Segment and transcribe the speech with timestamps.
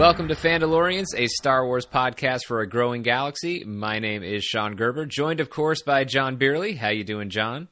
[0.00, 3.64] Welcome to Fandalorians, a Star Wars podcast for a growing galaxy.
[3.64, 6.74] My name is Sean Gerber, joined, of course, by John Beerley.
[6.74, 7.68] How you doing, John?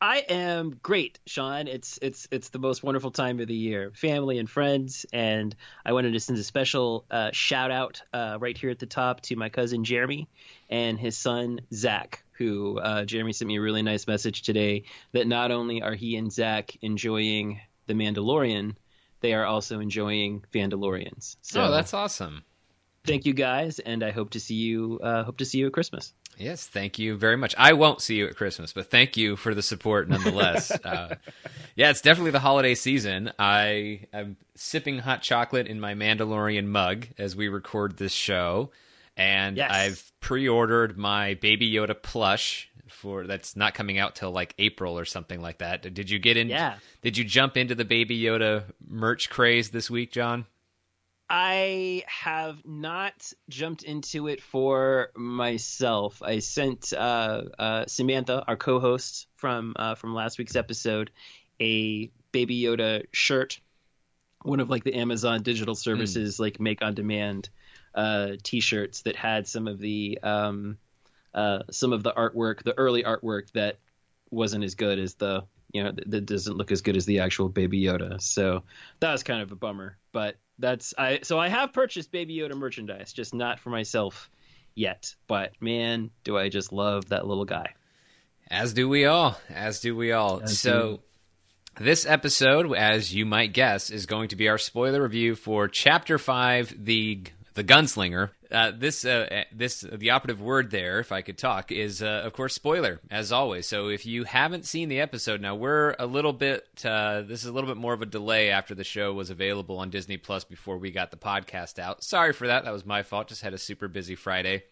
[0.00, 1.66] I am great, Sean.
[1.66, 5.52] It's it's it's the most wonderful time of the year, family and friends, and
[5.84, 9.22] I wanted to send a special uh, shout out uh, right here at the top
[9.22, 10.28] to my cousin Jeremy
[10.70, 12.22] and his son Zach.
[12.34, 16.14] Who uh, Jeremy sent me a really nice message today that not only are he
[16.14, 18.76] and Zach enjoying The Mandalorian,
[19.22, 21.36] they are also enjoying Fandalorians.
[21.40, 22.44] So oh, that's awesome.
[23.04, 25.00] Thank you guys, and I hope to see you.
[25.02, 26.12] Uh, hope to see you at Christmas.
[26.38, 27.54] Yes, thank you very much.
[27.58, 30.70] I won't see you at Christmas, but thank you for the support nonetheless.
[30.84, 31.16] uh,
[31.76, 33.32] yeah, it's definitely the holiday season.
[33.38, 38.70] I am sipping hot chocolate in my Mandalorian mug as we record this show,
[39.16, 39.70] and yes.
[39.70, 45.04] I've pre-ordered my Baby Yoda plush for that's not coming out till like April or
[45.04, 45.82] something like that.
[45.94, 46.48] Did you get in?
[46.48, 46.76] Yeah.
[47.02, 50.46] Did you jump into the Baby Yoda merch craze this week, John?
[51.34, 56.22] I have not jumped into it for myself.
[56.22, 61.10] I sent uh, uh, Samantha, our co-host from uh, from last week's episode,
[61.58, 63.60] a Baby Yoda shirt,
[64.42, 66.40] one of like the Amazon digital services mm.
[66.40, 67.48] like make on demand
[67.94, 70.76] uh, T-shirts that had some of the um,
[71.34, 73.78] uh, some of the artwork, the early artwork that
[74.30, 77.48] wasn't as good as the you know that doesn't look as good as the actual
[77.48, 78.20] Baby Yoda.
[78.20, 78.62] So
[79.00, 79.96] that was kind of a bummer.
[80.12, 84.30] But that's I so I have purchased Baby Yoda merchandise, just not for myself
[84.74, 85.14] yet.
[85.26, 87.74] But man, do I just love that little guy.
[88.50, 89.38] As do we all.
[89.48, 90.42] As do we all.
[90.42, 91.00] As so
[91.78, 91.84] do.
[91.84, 96.18] this episode, as you might guess, is going to be our spoiler review for Chapter
[96.18, 97.22] Five, the
[97.54, 98.30] the Gunslinger.
[98.52, 102.34] Uh, this uh, this the operative word there, if I could talk, is uh, of
[102.34, 103.66] course spoiler as always.
[103.66, 106.66] So if you haven't seen the episode, now we're a little bit.
[106.84, 109.78] Uh, this is a little bit more of a delay after the show was available
[109.78, 112.04] on Disney Plus before we got the podcast out.
[112.04, 112.64] Sorry for that.
[112.64, 113.28] That was my fault.
[113.28, 114.64] Just had a super busy Friday.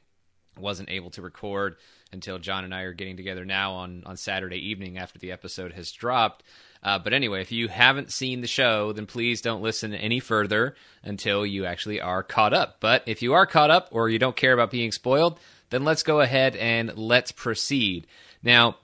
[0.58, 1.76] Wasn't able to record
[2.12, 5.72] until John and I are getting together now on on Saturday evening after the episode
[5.72, 6.42] has dropped.
[6.82, 10.74] Uh, but anyway, if you haven't seen the show, then please don't listen any further
[11.02, 12.76] until you actually are caught up.
[12.80, 16.02] But if you are caught up or you don't care about being spoiled, then let's
[16.02, 18.06] go ahead and let's proceed.
[18.42, 18.78] Now,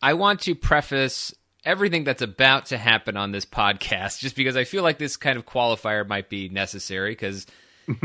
[0.00, 1.34] I want to preface
[1.64, 5.36] everything that's about to happen on this podcast just because I feel like this kind
[5.36, 7.46] of qualifier might be necessary because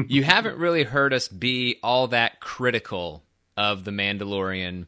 [0.07, 3.23] you haven't really heard us be all that critical
[3.55, 4.87] of The Mandalorian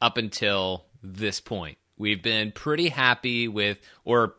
[0.00, 1.78] up until this point.
[1.96, 4.34] We've been pretty happy with, or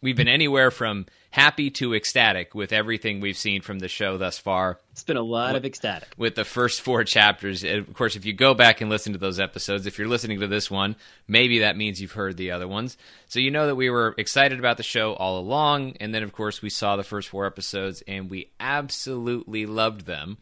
[0.00, 4.38] we've been anywhere from happy to ecstatic with everything we've seen from the show thus
[4.38, 4.78] far.
[4.92, 6.08] It's been a lot of ecstatic.
[6.16, 7.62] With the first four chapters.
[7.62, 10.46] Of course, if you go back and listen to those episodes, if you're listening to
[10.46, 10.96] this one,
[11.28, 12.96] maybe that means you've heard the other ones.
[13.28, 15.96] So you know that we were excited about the show all along.
[16.00, 20.38] And then, of course, we saw the first four episodes and we absolutely loved them.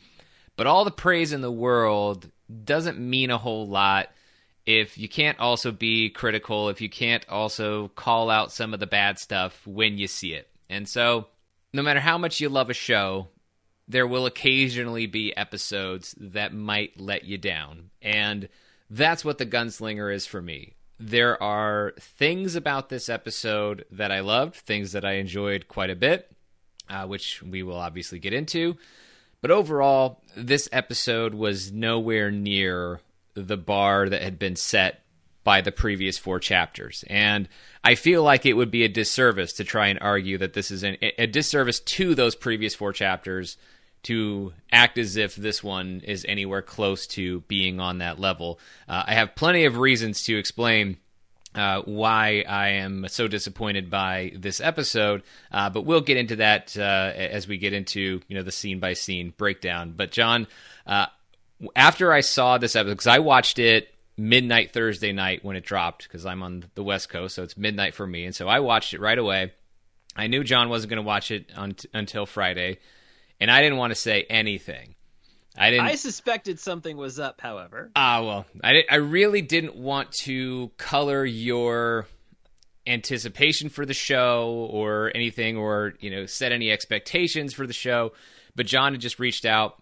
[0.56, 2.30] But all the praise in the world
[2.64, 4.10] doesn't mean a whole lot
[4.66, 8.86] if you can't also be critical, if you can't also call out some of the
[8.86, 10.48] bad stuff when you see it.
[10.70, 11.28] And so,
[11.72, 13.28] no matter how much you love a show,
[13.86, 17.90] there will occasionally be episodes that might let you down.
[18.00, 18.48] And
[18.88, 20.74] that's what The Gunslinger is for me.
[20.98, 25.96] There are things about this episode that I loved, things that I enjoyed quite a
[25.96, 26.30] bit,
[26.88, 28.76] uh, which we will obviously get into.
[29.42, 33.00] But overall, this episode was nowhere near
[33.34, 35.04] the bar that had been set
[35.44, 37.04] by the previous four chapters.
[37.08, 37.48] And
[37.84, 40.82] I feel like it would be a disservice to try and argue that this is
[40.82, 43.58] an, a disservice to those previous four chapters
[44.04, 48.58] to act as if this one is anywhere close to being on that level.
[48.88, 50.98] Uh, I have plenty of reasons to explain.
[51.54, 56.76] Uh, why I am so disappointed by this episode, uh, but we'll get into that
[56.76, 59.94] uh, as we get into you know the scene by scene breakdown.
[59.96, 60.48] But John,
[60.84, 61.06] uh,
[61.76, 66.04] after I saw this episode, because I watched it midnight Thursday night when it dropped,
[66.04, 68.94] because I'm on the West Coast, so it's midnight for me, and so I watched
[68.94, 69.52] it right away.
[70.16, 72.78] I knew John wasn't going to watch it un- until Friday,
[73.40, 74.94] and I didn't want to say anything.
[75.56, 75.86] I didn't.
[75.86, 77.90] I suspected something was up, however.
[77.94, 82.06] Ah, well, I I really didn't want to color your
[82.86, 88.12] anticipation for the show or anything, or you know, set any expectations for the show.
[88.56, 89.80] But John had just reached out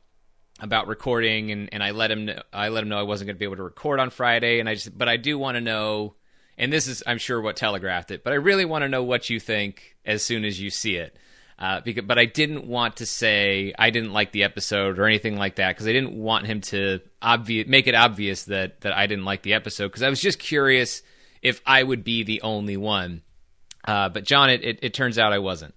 [0.63, 3.35] about recording and, and I let him know, I let him know I wasn't going
[3.35, 5.61] to be able to record on Friday and I just but I do want to
[5.61, 6.15] know
[6.57, 9.29] and this is I'm sure what telegraphed it but I really want to know what
[9.29, 11.17] you think as soon as you see it.
[11.59, 15.37] Uh, because but I didn't want to say I didn't like the episode or anything
[15.37, 19.07] like that because I didn't want him to obvious make it obvious that that I
[19.07, 21.03] didn't like the episode because I was just curious
[21.43, 23.23] if I would be the only one.
[23.85, 25.75] Uh, but John it, it, it turns out I wasn't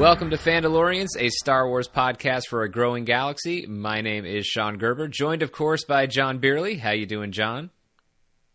[0.00, 3.66] Welcome to Fandalorians, a Star Wars podcast for a growing galaxy.
[3.66, 6.78] My name is Sean Gerber, joined, of course, by John Beerley.
[6.78, 7.68] How you doing, John?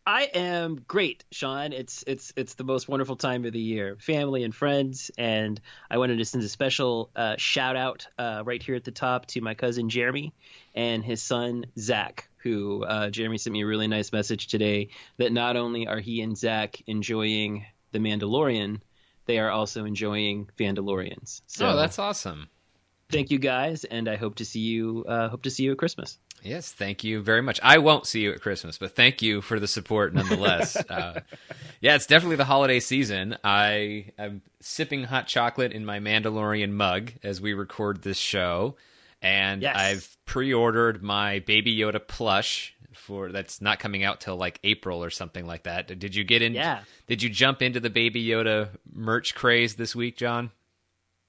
[0.08, 1.72] I am great, Sean.
[1.72, 6.00] It's it's it's the most wonderful time of the year, family and friends, and I
[6.00, 9.42] wanted to send a special uh, shout out uh, right here at the top to
[9.42, 10.34] my cousin Jeremy
[10.74, 12.28] and his son Zach.
[12.38, 16.22] Who uh, Jeremy sent me a really nice message today that not only are he
[16.22, 18.82] and Zach enjoying The Mandalorian,
[19.26, 21.42] they are also enjoying Fandalorians.
[21.48, 22.50] So oh, that's awesome!
[23.12, 25.06] Thank you guys, and I hope to see you.
[25.08, 26.18] Uh, hope to see you at Christmas.
[26.44, 27.60] Yes, thank you very much.
[27.64, 30.76] I won't see you at Christmas, but thank you for the support nonetheless.
[30.90, 31.22] uh,
[31.82, 33.36] yeah, it's definitely the holiday season.
[33.44, 38.76] I am sipping hot chocolate in my Mandalorian mug as we record this show,
[39.24, 39.76] and Yes.
[39.76, 45.10] I've pre-ordered my Baby Yoda plush for that's not coming out till like April or
[45.10, 45.88] something like that.
[46.00, 46.54] Did you get in?
[46.54, 46.82] Yeah.
[47.08, 50.52] Did you jump into the Baby Yoda merch craze this week, John?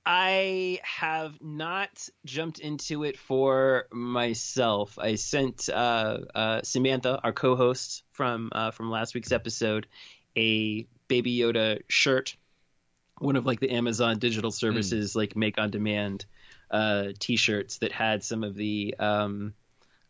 [0.09, 5.01] I have not jumped into it for myself.
[5.01, 9.89] I sent uh, uh, Samantha, our co-host from uh, from last week's episode,
[10.37, 12.37] a Baby Yoda shirt,
[13.19, 16.25] one of like the Amazon digital services like make on demand
[16.71, 19.55] uh, T-shirts that had some of the um,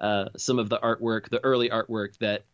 [0.00, 2.44] uh, some of the artwork, the early artwork that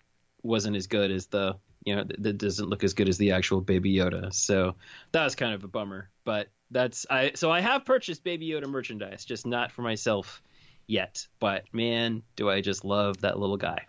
[0.43, 3.61] wasn't as good as the you know that doesn't look as good as the actual
[3.61, 4.33] Baby Yoda.
[4.33, 4.77] So
[5.13, 6.11] that was kind of a bummer.
[6.25, 10.43] But that's I so I have purchased Baby Yoda merchandise, just not for myself
[10.87, 11.27] yet.
[11.41, 13.87] But man, do I just love that little guy.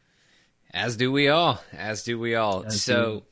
[0.71, 1.61] As do we all.
[1.71, 2.63] As do we all.
[2.65, 3.23] As so,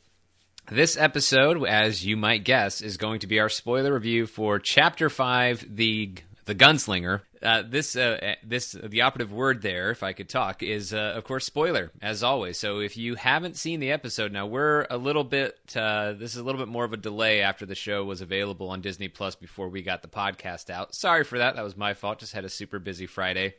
[0.69, 5.09] this episode, as you might guess, is going to be our spoiler review for Chapter
[5.09, 6.13] Five, the
[6.51, 7.21] the Gunslinger.
[7.41, 11.23] Uh, this uh, this the operative word there, if I could talk, is uh, of
[11.23, 12.59] course spoiler, as always.
[12.59, 15.57] So if you haven't seen the episode, now we're a little bit.
[15.73, 18.69] Uh, this is a little bit more of a delay after the show was available
[18.69, 20.93] on Disney Plus before we got the podcast out.
[20.93, 21.55] Sorry for that.
[21.55, 22.19] That was my fault.
[22.19, 23.53] Just had a super busy Friday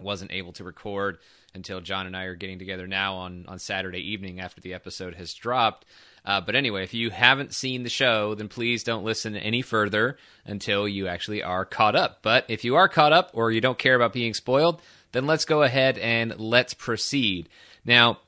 [0.00, 1.18] wasn't able to record
[1.54, 5.14] until John and I are getting together now on, on Saturday evening after the episode
[5.16, 5.84] has dropped.
[6.24, 10.16] Uh, but anyway, if you haven't seen the show, then please don't listen any further
[10.44, 12.18] until you actually are caught up.
[12.22, 14.82] But if you are caught up or you don't care about being spoiled,
[15.12, 17.48] then let's go ahead and let's proceed.
[17.84, 18.20] Now,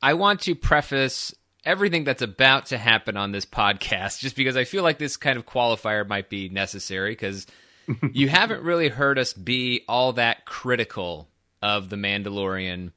[0.00, 1.34] I want to preface
[1.64, 5.38] everything that's about to happen on this podcast just because I feel like this kind
[5.38, 7.46] of qualifier might be necessary because
[8.12, 11.28] you haven't really heard us be all that critical
[11.62, 12.92] of The Mandalorian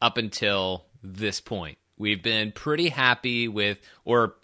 [0.00, 1.78] up until this point.
[2.00, 4.34] We've been pretty happy with, or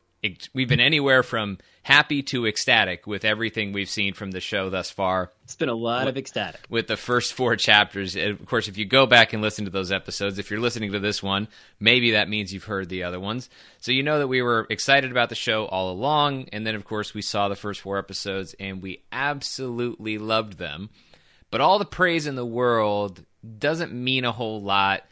[0.53, 4.91] we've been anywhere from happy to ecstatic with everything we've seen from the show thus
[4.91, 6.61] far It's been a lot of ecstatic.
[6.69, 8.15] with the first four chapters.
[8.15, 10.99] Of course, if you go back and listen to those episodes, if you're listening to
[10.99, 11.49] this one,
[11.81, 13.49] maybe that means you've heard the other ones.
[13.79, 16.49] So you know that we were excited about the show all along.
[16.53, 20.91] And then, of course, we saw the first four episodes and we absolutely loved them.
[21.51, 23.25] But all the praise in the world
[23.59, 25.05] doesn't mean a whole lot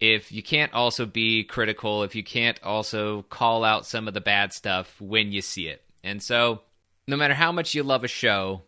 [0.00, 4.20] if you can't also be critical, if you can't also call out some of the
[4.20, 5.82] bad stuff when you see it.
[6.04, 6.60] And so,
[7.08, 8.62] no matter how much you love a show,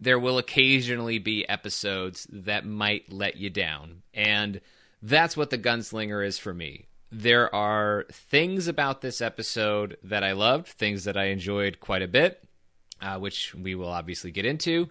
[0.00, 4.02] there will occasionally be episodes that might let you down.
[4.12, 4.60] And
[5.00, 6.86] that's what The Gunslinger is for me.
[7.12, 12.08] There are things about this episode that I loved, things that I enjoyed quite a
[12.08, 12.42] bit,
[13.00, 14.88] uh, which we will obviously get into.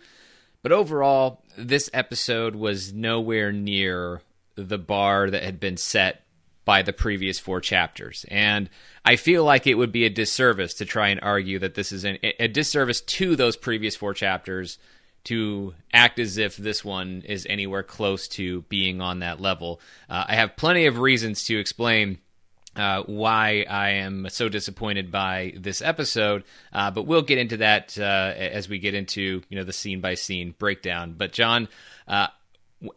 [0.61, 4.21] But overall, this episode was nowhere near
[4.55, 6.23] the bar that had been set
[6.65, 8.25] by the previous four chapters.
[8.29, 8.69] And
[9.03, 12.05] I feel like it would be a disservice to try and argue that this is
[12.05, 14.77] an, a disservice to those previous four chapters
[15.25, 19.79] to act as if this one is anywhere close to being on that level.
[20.09, 22.19] Uh, I have plenty of reasons to explain
[22.75, 27.97] uh, why I am so disappointed by this episode, uh, but we'll get into that
[27.99, 31.13] uh, as we get into you know the scene by scene breakdown.
[31.17, 31.69] But John,
[32.07, 32.27] uh,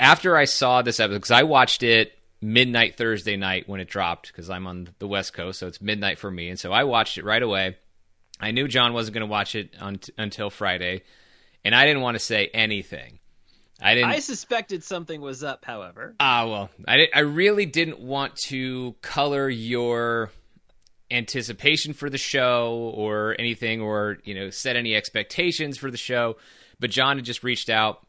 [0.01, 4.29] after I saw this episode, because I watched it midnight Thursday night when it dropped,
[4.29, 7.19] because I'm on the West Coast, so it's midnight for me, and so I watched
[7.19, 7.77] it right away.
[8.41, 11.03] I knew John wasn't going to watch it un- until Friday,
[11.65, 13.19] and I didn't want to say anything.
[13.81, 14.11] I didn't.
[14.11, 16.15] I suspected something was up, however.
[16.21, 20.31] Ah, well, I, I really didn't want to color your
[21.11, 26.37] anticipation for the show or anything, or you know, set any expectations for the show.
[26.79, 28.06] But John had just reached out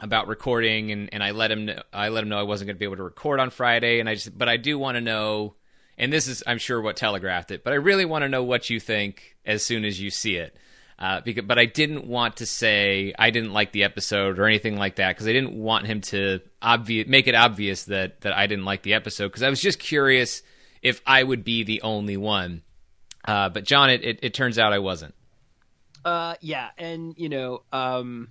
[0.00, 2.76] about recording, and, and I let him know, I let him know I wasn't going
[2.76, 5.00] to be able to record on Friday, and I just but I do want to
[5.00, 5.54] know,
[5.98, 8.70] and this is I'm sure what telegraphed it, but I really want to know what
[8.70, 10.56] you think as soon as you see it.
[10.98, 14.76] Uh, because, but I didn't want to say I didn't like the episode or anything
[14.76, 18.46] like that because I didn't want him to obvious make it obvious that that I
[18.46, 20.42] didn't like the episode because I was just curious
[20.82, 22.62] if I would be the only one.
[23.24, 25.14] Uh, but John, it, it, it turns out I wasn't.
[26.04, 28.28] Uh, yeah, and you know, um,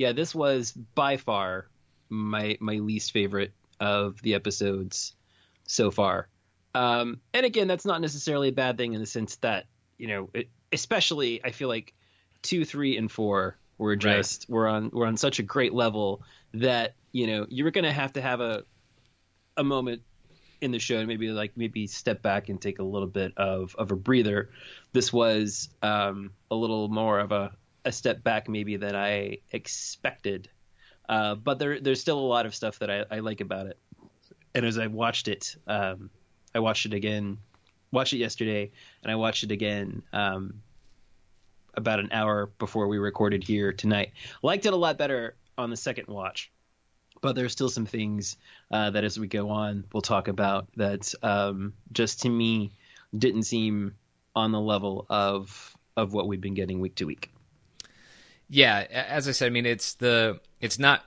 [0.00, 1.68] yeah, this was by far
[2.08, 5.14] my my least favorite of the episodes
[5.66, 6.26] so far.
[6.74, 9.66] Um, and again, that's not necessarily a bad thing in the sense that
[9.98, 11.92] you know, it, especially I feel like
[12.40, 14.54] two, three, and four were just right.
[14.54, 16.22] we're on we're on such a great level
[16.54, 18.64] that you know you were going to have to have a
[19.58, 20.00] a moment
[20.62, 23.76] in the show and maybe like maybe step back and take a little bit of
[23.76, 24.48] of a breather.
[24.94, 27.52] This was um, a little more of a
[27.84, 30.48] a step back maybe than I expected.
[31.08, 33.78] Uh, but there there's still a lot of stuff that I, I like about it.
[34.54, 36.10] And as I watched it, um,
[36.54, 37.38] I watched it again,
[37.92, 38.70] watched it yesterday,
[39.02, 40.62] and I watched it again um,
[41.74, 44.12] about an hour before we recorded here tonight.
[44.42, 46.50] Liked it a lot better on the second watch
[47.22, 48.38] but there's still some things
[48.70, 52.72] uh, that as we go on we'll talk about that um, just to me
[53.16, 53.94] didn't seem
[54.34, 57.30] on the level of of what we've been getting week to week.
[58.50, 61.04] Yeah, as I said, I mean it's the it's not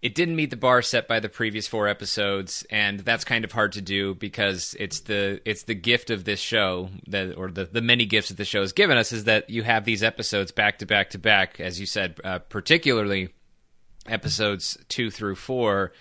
[0.00, 3.52] it didn't meet the bar set by the previous four episodes and that's kind of
[3.52, 7.64] hard to do because it's the it's the gift of this show that or the
[7.64, 10.52] the many gifts that the show has given us is that you have these episodes
[10.52, 13.30] back to back to back as you said uh, particularly
[14.06, 15.92] episodes two through four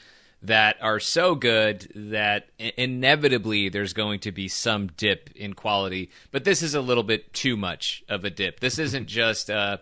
[0.44, 6.12] that are so good that inevitably there's going to be some dip in quality.
[6.32, 8.60] But this is a little bit too much of a dip.
[8.60, 9.82] This isn't just a,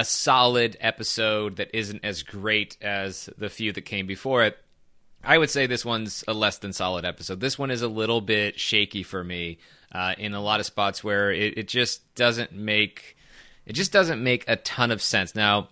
[0.00, 4.56] a solid episode that isn't as great as the few that came before it.
[5.22, 7.40] I would say this one's a less than solid episode.
[7.40, 9.58] This one is a little bit shaky for me
[9.92, 13.18] uh, in a lot of spots where it, it just doesn't make
[13.66, 15.34] it just doesn't make a ton of sense.
[15.34, 15.68] Now,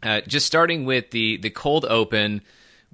[0.00, 2.42] uh, just starting with the the cold open,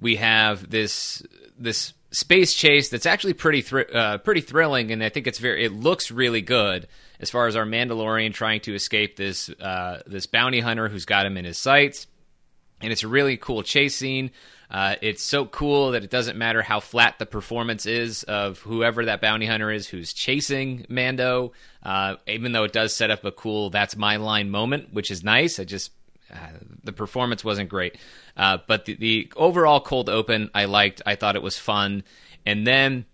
[0.03, 1.23] we have this
[1.57, 5.65] this space chase that's actually pretty thr- uh, pretty thrilling, and I think it's very
[5.65, 6.87] it looks really good
[7.19, 11.25] as far as our Mandalorian trying to escape this uh, this bounty hunter who's got
[11.25, 12.05] him in his sights,
[12.81, 14.29] and it's a really cool chase scene.
[14.69, 19.05] Uh, it's so cool that it doesn't matter how flat the performance is of whoever
[19.05, 21.51] that bounty hunter is who's chasing Mando,
[21.83, 25.23] uh, even though it does set up a cool "that's my line" moment, which is
[25.23, 25.59] nice.
[25.59, 25.91] I just
[26.83, 27.97] the performance wasn't great,
[28.37, 31.01] uh, but the, the overall cold open I liked.
[31.05, 32.03] I thought it was fun,
[32.45, 33.05] and then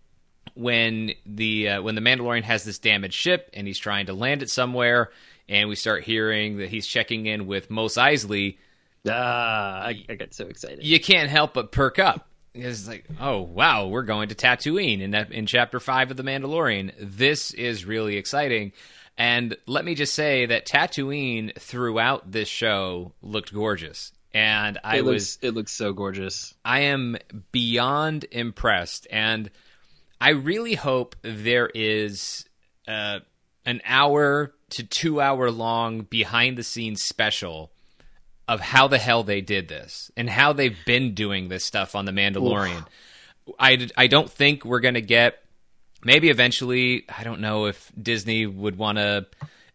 [0.55, 4.41] when the uh, when the Mandalorian has this damaged ship and he's trying to land
[4.41, 5.09] it somewhere,
[5.47, 8.57] and we start hearing that he's checking in with Mos Eisley.
[9.07, 10.83] Ah, I, I got so excited.
[10.83, 12.27] You can't help but perk up.
[12.53, 16.23] It's like, oh wow, we're going to Tatooine in that in chapter five of the
[16.23, 16.91] Mandalorian.
[16.99, 18.73] This is really exciting.
[19.19, 24.13] And let me just say that Tatooine throughout this show looked gorgeous.
[24.33, 26.53] And I it was looks, it looks so gorgeous.
[26.63, 27.17] I am
[27.51, 29.51] beyond impressed and
[30.21, 32.45] I really hope there is
[32.88, 33.19] uh,
[33.65, 37.71] an hour to 2 hour long behind the scenes special
[38.47, 42.05] of how the hell they did this and how they've been doing this stuff on
[42.05, 42.85] the Mandalorian.
[43.59, 45.43] I, I don't think we're going to get
[46.03, 49.25] maybe eventually, I don't know if Disney would want to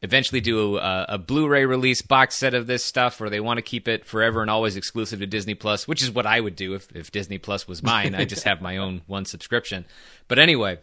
[0.03, 3.63] eventually do a, a, Blu-ray release box set of this stuff, or they want to
[3.63, 6.75] keep it forever and always exclusive to Disney Plus, which is what I would do
[6.75, 8.15] if, if Disney Plus was mine.
[8.15, 9.87] I just have my own one subscription.
[10.29, 10.79] But anyway,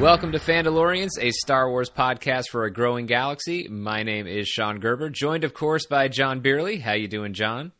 [0.00, 3.68] Welcome to Fandalorians, a Star Wars podcast for a growing galaxy.
[3.68, 6.80] My name is Sean Gerber, joined, of course, by John Beerley.
[6.80, 7.72] How you doing, John?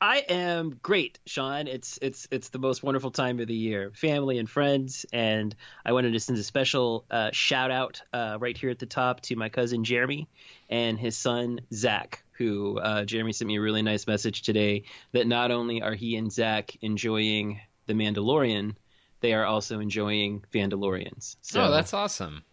[0.00, 1.68] I am great, Sean.
[1.68, 5.54] It's it's it's the most wonderful time of the year, family and friends, and
[5.86, 9.20] I wanted to send a special uh, shout out uh, right here at the top
[9.22, 10.28] to my cousin Jeremy
[10.68, 12.24] and his son Zach.
[12.32, 16.16] Who uh, Jeremy sent me a really nice message today that not only are he
[16.16, 18.74] and Zach enjoying The Mandalorian,
[19.20, 21.36] they are also enjoying Fandalorians.
[21.40, 22.44] So oh, that's awesome.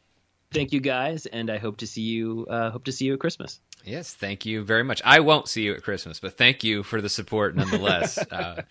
[0.51, 2.47] Thank you guys, and I hope to see you.
[2.49, 3.59] Uh, hope to see you at Christmas.
[3.83, 5.01] Yes, thank you very much.
[5.05, 8.17] I won't see you at Christmas, but thank you for the support nonetheless.
[8.31, 8.63] uh,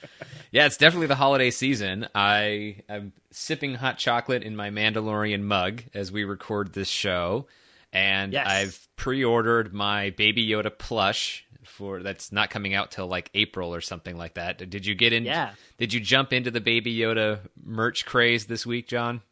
[0.51, 2.09] yeah, it's definitely the holiday season.
[2.15, 7.47] I am sipping hot chocolate in my Mandalorian mug as we record this show,
[7.93, 8.47] and yes.
[8.47, 13.81] I've pre-ordered my Baby Yoda plush for that's not coming out till like April or
[13.81, 14.59] something like that.
[14.71, 15.25] Did you get in?
[15.25, 15.53] Yeah.
[15.79, 19.23] Did you jump into the Baby Yoda merch craze this week, John?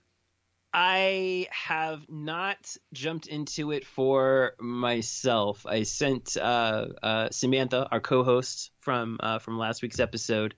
[0.75, 5.67] I have not jumped into it for myself.
[5.67, 10.55] I sent uh, uh, Samantha, our co-host from uh, from last week's episode,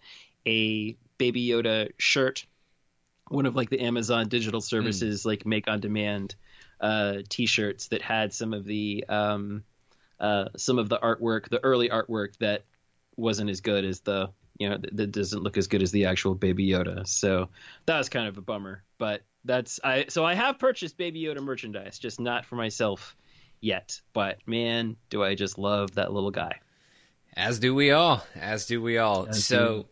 [0.46, 2.46] a Baby Yoda shirt
[3.28, 5.26] one of like the Amazon digital services mm.
[5.26, 6.34] like make on demand
[6.80, 9.64] uh, t-shirts that had some of the um,
[10.24, 12.64] uh, some of the artwork, the early artwork that
[13.14, 16.34] wasn't as good as the you know that doesn't look as good as the actual
[16.34, 17.06] Baby Yoda.
[17.06, 17.50] So
[17.84, 18.82] that was kind of a bummer.
[18.96, 23.14] But that's I so I have purchased Baby Yoda merchandise, just not for myself
[23.60, 24.00] yet.
[24.14, 26.60] But man, do I just love that little guy.
[27.36, 28.24] As do we all.
[28.34, 29.26] As do we all.
[29.26, 29.86] As so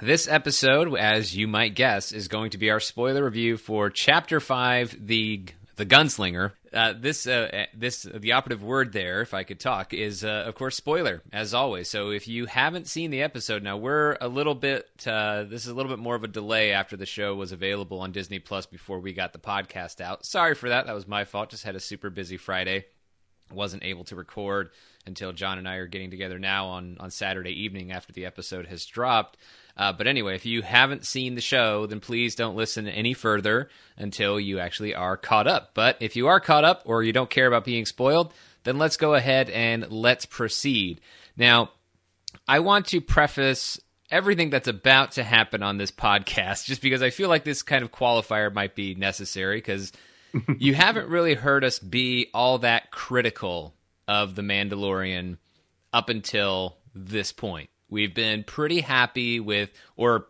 [0.00, 4.40] this episode, as you might guess, is going to be our spoiler review for Chapter
[4.40, 5.44] Five, the
[5.76, 6.52] the Gunslinger.
[6.72, 10.54] Uh, this uh, this the operative word there, if I could talk, is uh, of
[10.54, 11.88] course spoiler as always.
[11.88, 14.86] So if you haven't seen the episode, now we're a little bit.
[15.04, 18.00] Uh, this is a little bit more of a delay after the show was available
[18.00, 20.24] on Disney Plus before we got the podcast out.
[20.24, 20.86] Sorry for that.
[20.86, 21.50] That was my fault.
[21.50, 22.84] Just had a super busy Friday.
[23.50, 24.70] Wasn't able to record
[25.06, 28.66] until John and I are getting together now on on Saturday evening after the episode
[28.68, 29.36] has dropped.
[29.80, 33.70] Uh, but anyway, if you haven't seen the show, then please don't listen any further
[33.96, 35.70] until you actually are caught up.
[35.72, 38.34] But if you are caught up or you don't care about being spoiled,
[38.64, 41.00] then let's go ahead and let's proceed.
[41.34, 41.70] Now,
[42.46, 47.08] I want to preface everything that's about to happen on this podcast just because I
[47.08, 49.92] feel like this kind of qualifier might be necessary because
[50.58, 53.74] you haven't really heard us be all that critical
[54.06, 55.38] of The Mandalorian
[55.90, 57.70] up until this point.
[57.90, 60.26] We've been pretty happy with, or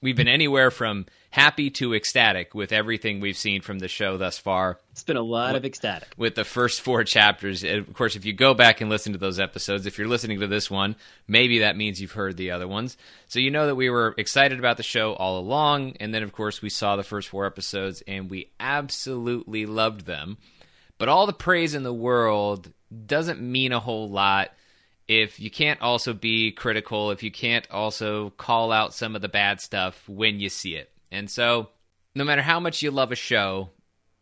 [0.00, 4.38] we've been anywhere from happy to ecstatic with everything we've seen from the show thus
[4.38, 4.78] far.
[4.92, 6.08] It's been a lot of ecstatic.
[6.16, 7.64] With the first four chapters.
[7.64, 10.46] Of course, if you go back and listen to those episodes, if you're listening to
[10.46, 10.94] this one,
[11.26, 12.98] maybe that means you've heard the other ones.
[13.28, 15.96] So you know that we were excited about the show all along.
[16.00, 20.36] And then, of course, we saw the first four episodes and we absolutely loved them.
[20.98, 22.70] But all the praise in the world
[23.06, 24.50] doesn't mean a whole lot
[25.08, 29.28] if you can't also be critical, if you can't also call out some of the
[29.28, 30.90] bad stuff when you see it.
[31.10, 31.70] And so,
[32.14, 33.70] no matter how much you love a show,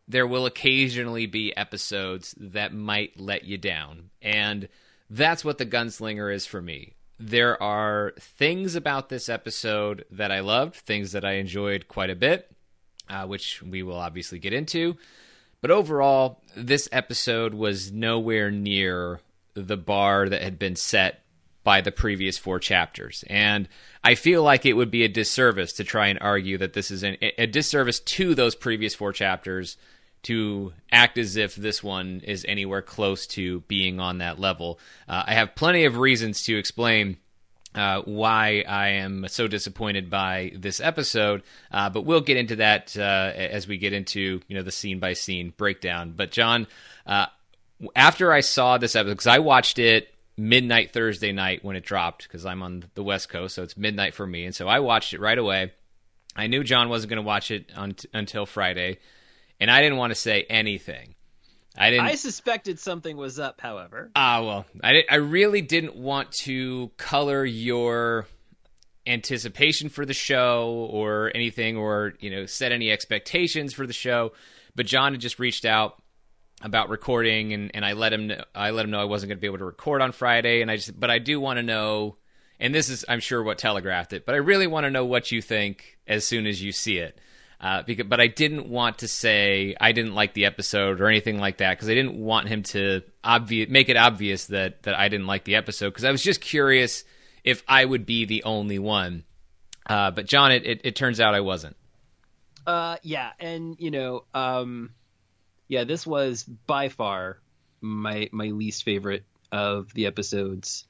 [0.08, 4.10] there will occasionally be episodes that might let you down.
[4.20, 4.68] And
[5.08, 6.94] that's what The Gunslinger is for me.
[7.18, 12.16] There are things about this episode that I loved, things that I enjoyed quite a
[12.16, 12.50] bit,
[13.08, 14.96] uh, which we will obviously get into.
[15.60, 19.20] But overall, this episode was nowhere near
[19.66, 21.22] the bar that had been set
[21.62, 23.24] by the previous four chapters.
[23.28, 23.68] And
[24.02, 27.02] I feel like it would be a disservice to try and argue that this is
[27.02, 29.76] an, a disservice to those previous four chapters
[30.22, 34.78] to act as if this one is anywhere close to being on that level.
[35.08, 37.18] Uh, I have plenty of reasons to explain.
[37.72, 42.96] Uh, why I am so disappointed by this episode, uh, but we'll get into that
[42.98, 46.14] uh, as we get into you know the scene by scene breakdown.
[46.16, 46.66] But John,
[47.06, 47.26] uh,
[47.94, 52.24] after I saw this episode, because I watched it midnight Thursday night when it dropped,
[52.24, 55.12] because I'm on the West Coast, so it's midnight for me, and so I watched
[55.12, 55.72] it right away.
[56.36, 58.98] I knew John wasn't going to watch it on, until Friday,
[59.58, 61.14] and I didn't want to say anything.
[61.76, 62.06] I didn't.
[62.06, 64.10] I suspected something was up, however.
[64.16, 68.26] Ah, well, I I really didn't want to color your
[69.06, 74.32] anticipation for the show or anything, or you know, set any expectations for the show.
[74.74, 76.02] But John had just reached out
[76.60, 79.38] about recording and, and I let him know, I let him know I wasn't going
[79.38, 81.62] to be able to record on Friday and I just but I do want to
[81.62, 82.16] know
[82.58, 85.32] and this is I'm sure what telegraphed it but I really want to know what
[85.32, 87.18] you think as soon as you see it.
[87.60, 91.38] Uh, because but I didn't want to say I didn't like the episode or anything
[91.38, 95.08] like that because I didn't want him to obvious make it obvious that that I
[95.08, 97.04] didn't like the episode because I was just curious
[97.44, 99.24] if I would be the only one.
[99.86, 101.76] Uh, but John it, it, it turns out I wasn't.
[102.66, 104.94] Uh yeah and you know um
[105.70, 107.38] yeah, this was by far
[107.80, 110.84] my my least favorite of the episodes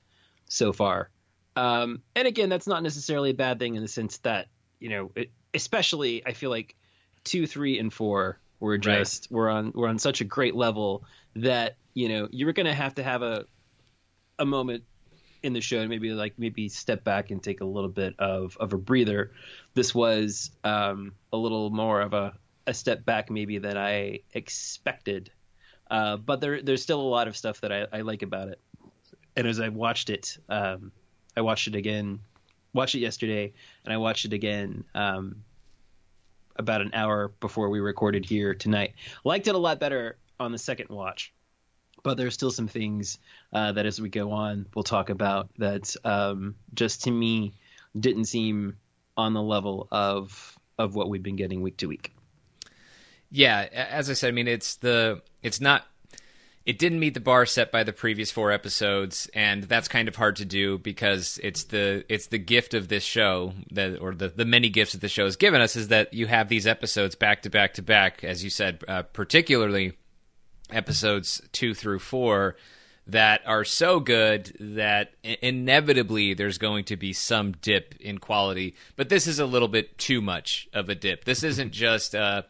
[0.49, 1.11] so far.
[1.55, 4.49] Um, and again, that's not necessarily a bad thing in the sense that
[4.81, 6.75] you know, it, especially I feel like
[7.25, 9.37] two, three, and four were just right.
[9.37, 11.05] we're on we're on such a great level
[11.37, 13.45] that you know you were going to have to have a
[14.39, 14.85] a moment
[15.43, 18.57] in the show and maybe like maybe step back and take a little bit of
[18.59, 19.33] of a breather.
[19.75, 22.33] This was um, a little more of a
[22.67, 25.31] a step back maybe than I expected.
[25.91, 28.61] Uh, but there, there's still a lot of stuff that I, I like about it.
[29.37, 30.93] And as I watched it, um,
[31.37, 32.21] I watched it again,
[32.73, 33.53] watched it yesterday,
[33.85, 35.45] and I watched it again um,
[36.57, 38.95] about an hour before we recorded here tonight.
[39.25, 41.33] Liked it a lot better on the second watch,
[42.03, 43.19] but there's still some things
[43.53, 47.53] uh, that as we go on, we'll talk about that um, just to me
[47.99, 48.77] didn't seem
[49.17, 52.13] on the level of of what we've been getting week to week
[53.31, 55.87] yeah, as I said, I mean it's the it's not
[56.67, 60.17] it didn't meet the bar set by the previous four episodes, and that's kind of
[60.17, 64.29] hard to do because it's the it's the gift of this show that or the
[64.29, 67.15] the many gifts that the show has given us is that you have these episodes
[67.15, 69.95] back to back to back, as you said, uh, particularly
[70.71, 72.57] episodes two through four
[73.07, 78.75] that are so good that inevitably there's going to be some dip in quality.
[78.97, 81.25] But this is a little bit too much of a dip.
[81.25, 82.47] This isn't just a,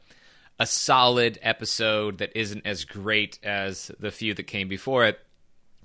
[0.61, 5.19] a solid episode that isn't as great as the few that came before it.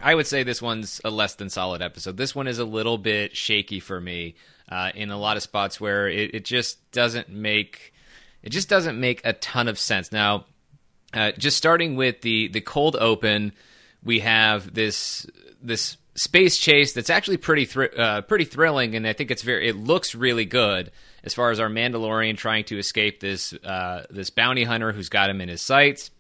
[0.02, 2.18] I would say this one's a less than solid episode.
[2.18, 4.36] This one is a little bit shaky for me
[4.68, 7.94] uh, in a lot of spots where it, it just doesn't make
[8.44, 10.12] it just doesn't make a ton of sense.
[10.12, 10.46] Now,
[11.14, 13.54] uh, just starting with the the cold open
[14.04, 15.26] we have this
[15.62, 19.70] this space chase that's actually pretty thr- uh, pretty thrilling, and I think it's very
[19.70, 20.92] it looks really good
[21.26, 25.30] as far as our Mandalorian trying to escape this uh, this bounty hunter who's got
[25.30, 26.12] him in his sights,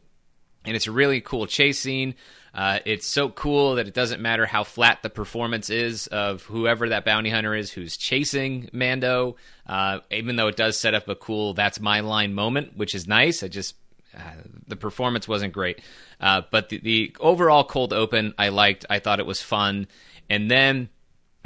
[0.65, 2.15] and it's a really cool chase scene.
[2.53, 6.87] Uh, it's so cool that it doesn't matter how flat the performance is of whoever
[6.89, 9.35] that bounty hunter is who's chasing Mando,
[9.67, 13.07] uh, even though it does set up a cool "that's my line" moment, which is
[13.07, 13.43] nice.
[13.43, 13.75] I just
[14.17, 14.21] uh,
[14.67, 15.81] the performance wasn't great.
[16.19, 18.85] Uh, but the, the overall cold open I liked.
[18.89, 19.87] I thought it was fun.
[20.29, 20.89] And then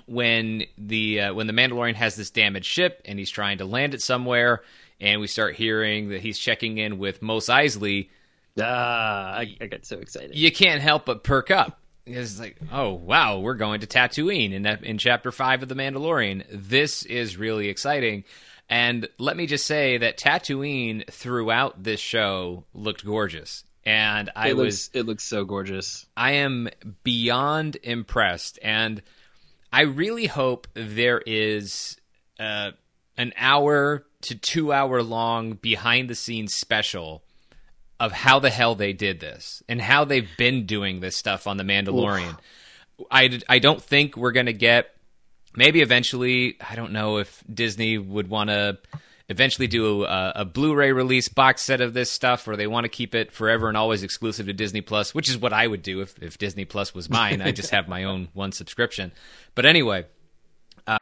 [0.09, 3.93] when the uh, when the Mandalorian has this damaged ship and he's trying to land
[3.93, 4.61] it somewhere,
[4.99, 8.09] and we start hearing that he's checking in with Mos Eisley.
[8.59, 10.35] Ah, I, I got so excited.
[10.35, 11.79] You can't help but perk up.
[12.05, 16.43] It's like, oh wow, we're going to Tatooine in in chapter five of the Mandalorian.
[16.51, 18.23] This is really exciting.
[18.69, 23.63] And let me just say that Tatooine throughout this show looked gorgeous.
[23.85, 26.05] And I it was it looks so gorgeous.
[26.15, 26.69] I am
[27.03, 29.01] beyond impressed and
[29.71, 31.97] I really hope there is
[32.39, 32.71] uh,
[33.17, 37.23] an hour to 2 hour long behind the scenes special
[37.99, 41.57] of how the hell they did this and how they've been doing this stuff on
[41.57, 42.29] the Mandalorian.
[42.29, 43.07] Oof.
[43.11, 44.89] I I don't think we're going to get
[45.55, 48.77] maybe eventually, I don't know if Disney would want to
[49.29, 52.89] eventually do a, a, Blu-ray release box set of this stuff, or they want to
[52.89, 56.01] keep it forever and always exclusive to Disney Plus, which is what I would do
[56.01, 57.41] if, if Disney Plus was mine.
[57.41, 59.11] I just have my own one subscription.
[59.53, 60.07] But anyway,
[60.87, 60.97] uh,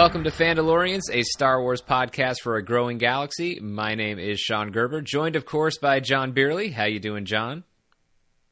[0.00, 3.60] Welcome to Fandalorians, a Star Wars podcast for a growing galaxy.
[3.60, 6.72] My name is Sean Gerber, joined, of course, by John Beerley.
[6.72, 7.64] How you doing, John?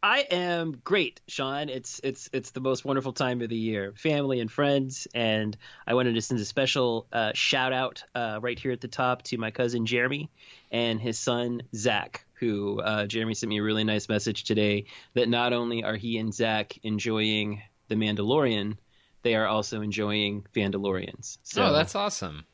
[0.03, 1.71] I am great, Sean.
[1.71, 5.57] It's it's it's the most wonderful time of the year, family and friends, and
[5.87, 9.23] I wanted to send a special uh, shout out uh, right here at the top
[9.23, 10.29] to my cousin Jeremy
[10.71, 12.27] and his son Zach.
[12.41, 14.85] Who uh, Jeremy sent me a really nice message today
[15.15, 18.77] that not only are he and Zach enjoying The Mandalorian,
[19.23, 21.39] they are also enjoying Fandalorians.
[21.43, 22.45] So oh, that's awesome.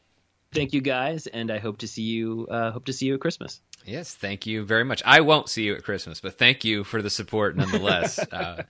[0.52, 2.46] Thank you guys, and I hope to see you.
[2.48, 3.60] Uh, hope to see you at Christmas.
[3.84, 5.02] Yes, thank you very much.
[5.04, 8.18] I won't see you at Christmas, but thank you for the support nonetheless.
[8.32, 8.62] uh,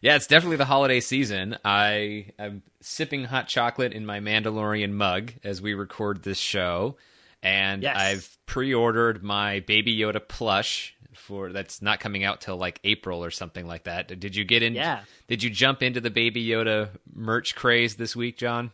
[0.00, 1.56] yeah, it's definitely the holiday season.
[1.64, 6.96] I am sipping hot chocolate in my Mandalorian mug as we record this show,
[7.42, 7.96] and yes.
[7.96, 13.30] I've pre-ordered my Baby Yoda plush for that's not coming out till like April or
[13.30, 14.08] something like that.
[14.20, 14.74] Did you get in?
[14.74, 15.02] Yeah.
[15.28, 18.70] Did you jump into the Baby Yoda merch craze this week, John?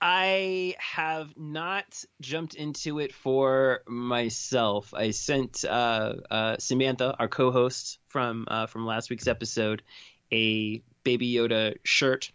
[0.00, 4.94] I have not jumped into it for myself.
[4.94, 9.82] I sent uh, uh, Samantha, our co-host from uh, from last week's episode,
[10.32, 12.30] a Baby Yoda shirt,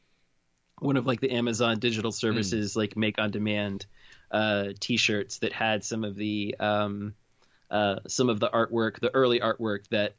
[0.80, 2.78] one of like the Amazon digital services mm.
[2.78, 3.86] like make on demand
[4.30, 7.14] uh, T-shirts that had some of the um,
[7.70, 10.16] uh, some of the artwork, the early artwork that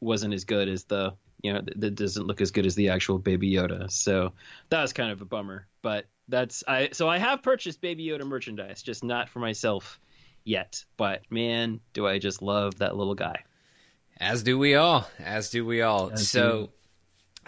[0.00, 3.18] wasn't as good as the you know that doesn't look as good as the actual
[3.18, 3.90] Baby Yoda.
[3.90, 4.32] So
[4.70, 5.66] that was kind of a bummer.
[5.82, 10.00] But that's I so I have purchased Baby Yoda merchandise, just not for myself
[10.44, 10.84] yet.
[10.96, 13.44] But man, do I just love that little guy.
[14.18, 15.08] As do we all.
[15.18, 16.10] As do we all.
[16.10, 16.70] As so.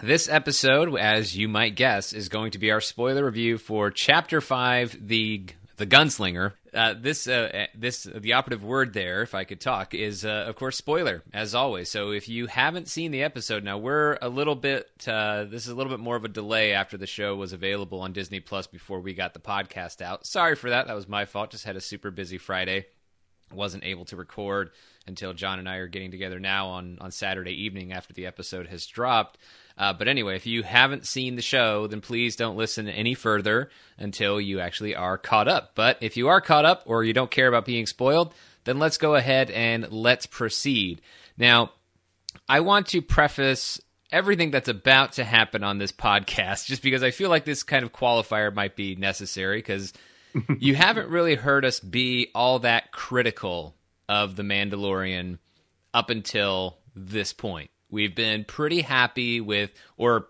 [0.01, 4.39] This episode, as you might guess, is going to be our spoiler review for Chapter
[4.39, 5.45] Five, the
[5.79, 6.53] the Gunslinger.
[6.73, 10.55] Uh, this uh, this the operative word there, if I could talk, is uh, of
[10.55, 11.89] course spoiler as always.
[11.89, 15.69] So if you haven't seen the episode, now we're a little bit uh, this is
[15.69, 18.67] a little bit more of a delay after the show was available on Disney Plus
[18.67, 20.27] before we got the podcast out.
[20.27, 20.87] Sorry for that.
[20.87, 21.51] That was my fault.
[21.51, 22.85] Just had a super busy Friday.
[23.53, 24.71] Wasn't able to record
[25.07, 28.67] until John and I are getting together now on on Saturday evening after the episode
[28.67, 29.37] has dropped.
[29.77, 33.69] Uh, but anyway, if you haven't seen the show, then please don't listen any further
[33.97, 35.71] until you actually are caught up.
[35.73, 38.33] But if you are caught up or you don't care about being spoiled,
[38.65, 41.01] then let's go ahead and let's proceed.
[41.37, 41.71] Now,
[42.47, 43.79] I want to preface
[44.11, 47.83] everything that's about to happen on this podcast just because I feel like this kind
[47.83, 49.93] of qualifier might be necessary because
[50.59, 53.75] you haven't really heard us be all that critical
[54.07, 55.39] of The Mandalorian
[55.93, 57.69] up until this point.
[57.89, 60.27] We've been pretty happy with, or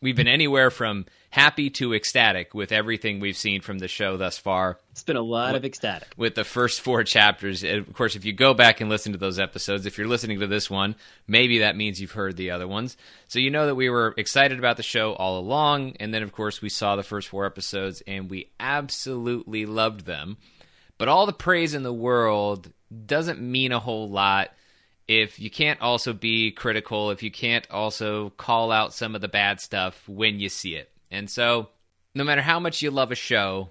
[0.00, 4.36] we've been anywhere from happy to ecstatic with everything we've seen from the show thus
[4.36, 4.78] far.
[4.90, 6.08] It's been a lot of ecstatic.
[6.16, 7.62] With the first four chapters.
[7.62, 10.48] Of course, if you go back and listen to those episodes, if you're listening to
[10.48, 10.96] this one,
[11.28, 12.96] maybe that means you've heard the other ones.
[13.28, 15.96] So you know that we were excited about the show all along.
[16.00, 20.36] And then, of course, we saw the first four episodes and we absolutely loved them.
[20.98, 22.72] But all the praise in the world
[23.06, 24.50] doesn't mean a whole lot
[25.10, 29.26] if you can't also be critical, if you can't also call out some of the
[29.26, 30.88] bad stuff when you see it.
[31.10, 31.70] And so,
[32.14, 33.70] no matter how much you love a show,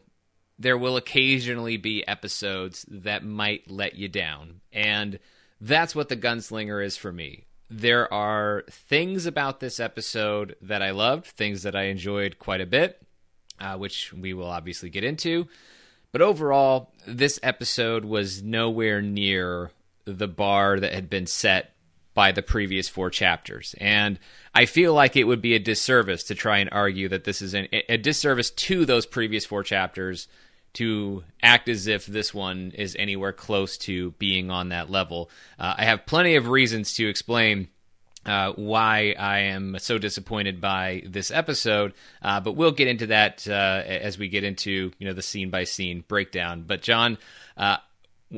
[0.60, 4.60] there will occasionally be episodes that might let you down.
[4.74, 5.18] And
[5.62, 7.46] that's what The Gunslinger is for me.
[7.70, 12.66] There are things about this episode that I loved, things that I enjoyed quite a
[12.66, 13.02] bit,
[13.62, 15.48] uh, which we will obviously get into.
[16.12, 19.72] But overall, this episode was nowhere near
[20.06, 21.74] the bar that had been set
[22.14, 23.76] by the previous four chapters.
[23.80, 24.20] And
[24.54, 27.54] I feel like it would be a disservice to try and argue that this is
[27.54, 30.28] an, a disservice to those previous four chapters
[30.74, 35.30] to act as if this one is anywhere close to being on that level.
[35.58, 37.70] Uh, I have plenty of reasons to explain.
[38.26, 43.48] Uh, why I am so disappointed by this episode, uh, but we'll get into that
[43.48, 46.66] uh, as we get into you know the scene by scene breakdown.
[46.68, 47.18] But John,
[47.56, 47.78] uh,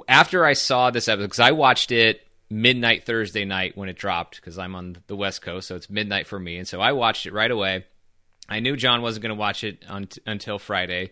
[0.08, 4.38] after I saw this episode, because I watched it midnight Thursday night when it dropped,
[4.38, 7.26] because I'm on the West Coast, so it's midnight for me, and so I watched
[7.26, 7.86] it right away.
[8.50, 9.86] I knew John wasn't going to watch it
[10.26, 11.12] until Friday,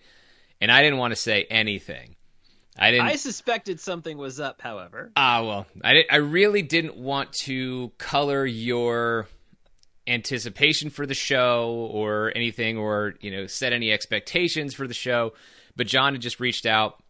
[0.59, 2.15] and I didn't want to say anything.
[2.77, 3.07] I didn't.
[3.07, 5.11] I suspected something was up, however.
[5.15, 9.27] Ah, well, I did, I really didn't want to color your
[10.07, 15.33] anticipation for the show or anything, or you know, set any expectations for the show.
[15.75, 17.01] But John had just reached out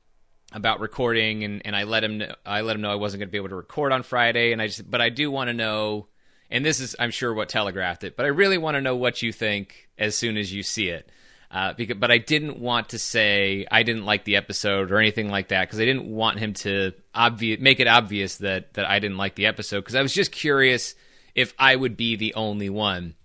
[0.51, 3.29] about recording and, and I let him know, I let him know I wasn't going
[3.29, 5.53] to be able to record on Friday and I just but I do want to
[5.53, 6.07] know
[6.49, 9.21] and this is I'm sure what telegraphed it but I really want to know what
[9.21, 11.11] you think as soon as you see it.
[11.51, 15.29] Uh, because but I didn't want to say I didn't like the episode or anything
[15.29, 18.99] like that because I didn't want him to obvious make it obvious that that I
[18.99, 20.93] didn't like the episode because I was just curious
[21.33, 23.15] if I would be the only one.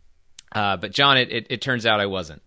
[0.54, 2.40] Uh, but John it, it, it turns out I wasn't.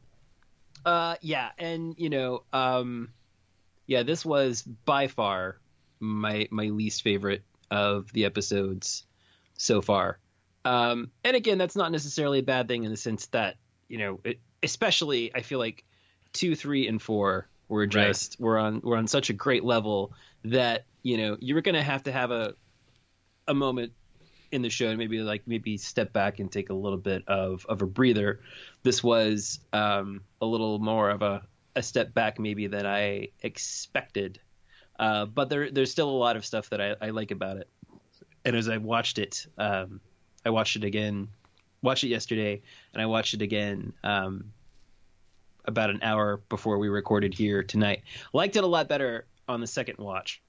[0.83, 3.09] Uh yeah and you know um
[3.87, 5.57] yeah, this was by far
[5.99, 9.03] my my least favorite of the episodes
[9.57, 10.19] so far.
[10.65, 13.55] Um, and again, that's not necessarily a bad thing in the sense that
[13.87, 15.83] you know, it, especially I feel like
[16.33, 18.45] two, three, and four were just right.
[18.45, 20.13] we're on we're on such a great level
[20.45, 22.53] that you know you were going to have to have a
[23.47, 23.93] a moment
[24.51, 27.65] in the show and maybe like maybe step back and take a little bit of
[27.67, 28.41] of a breather.
[28.83, 31.43] This was um, a little more of a
[31.77, 34.39] a step back maybe than I expected.
[34.99, 37.69] Uh, but there, there's still a lot of stuff that I, I like about it.
[38.43, 40.01] And as I watched it, um,
[40.43, 41.27] I watched it again,
[41.83, 42.61] watched it yesterday,
[42.93, 44.53] and I watched it again um,
[45.65, 48.01] about an hour before we recorded here tonight.
[48.33, 50.41] Liked it a lot better on the second watch,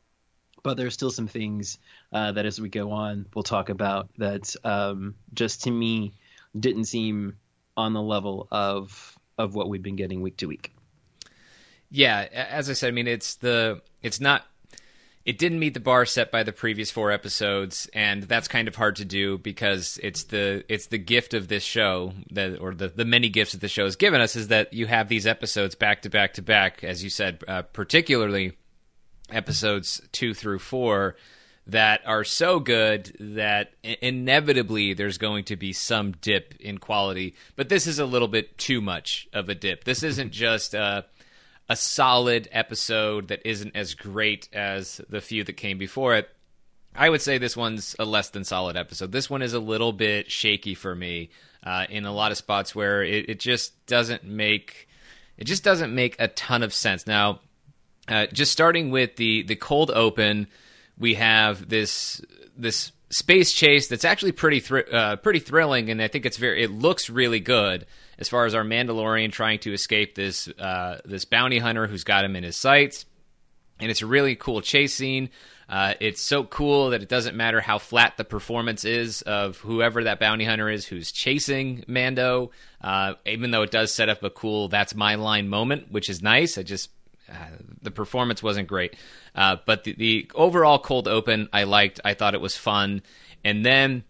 [0.63, 1.79] but there's still some things
[2.11, 6.15] uh, that as we go on, we'll talk about that um, just to me
[6.59, 7.37] didn't seem
[7.77, 10.73] on the level of of what we've been getting week to week.
[11.91, 14.45] Yeah, as I said, I mean it's the it's not
[15.25, 18.77] it didn't meet the bar set by the previous four episodes and that's kind of
[18.77, 22.89] hard to do because it's the it's the gift of this show that or the
[22.89, 25.75] the many gifts that the show has given us is that you have these episodes
[25.75, 28.53] back to back to back as you said uh, particularly
[29.31, 31.15] episodes 2 through 4
[31.67, 37.35] that are so good that inevitably there's going to be some dip in quality.
[37.57, 39.85] But this is a little bit too much of a dip.
[39.85, 41.03] This isn't just uh
[41.69, 46.29] a solid episode that isn't as great as the few that came before it.
[46.95, 49.13] I would say this one's a less than solid episode.
[49.13, 51.31] This one is a little bit shaky for me
[51.63, 54.89] uh, in a lot of spots where it, it, just doesn't make
[55.37, 57.07] it just doesn't make a ton of sense.
[57.07, 57.41] Now,
[58.09, 60.49] uh, just starting with the the cold open,
[60.99, 62.23] we have this
[62.57, 66.63] this space chase that's actually pretty thr- uh, pretty thrilling, and I think it's very
[66.63, 67.87] it looks really good
[68.19, 72.25] as far as our Mandalorian trying to escape this uh, this bounty hunter who's got
[72.25, 73.07] him in his sights.
[73.81, 75.31] And it's a really cool chase scene.
[75.69, 80.05] Uh, it's so cool that it doesn't matter how flat the performance is of whoever
[80.05, 82.51] that bounty hunter is who's chasing Mando,
[82.81, 86.23] uh, even though it does set up a cool "that's my line" moment, which is
[86.23, 86.59] nice.
[86.59, 86.91] I just
[87.31, 87.35] uh,
[87.83, 88.97] the performance wasn't great.
[89.35, 92.01] Uh, but the, the overall cold open, I liked.
[92.05, 93.03] I thought it was fun.
[93.45, 94.05] And then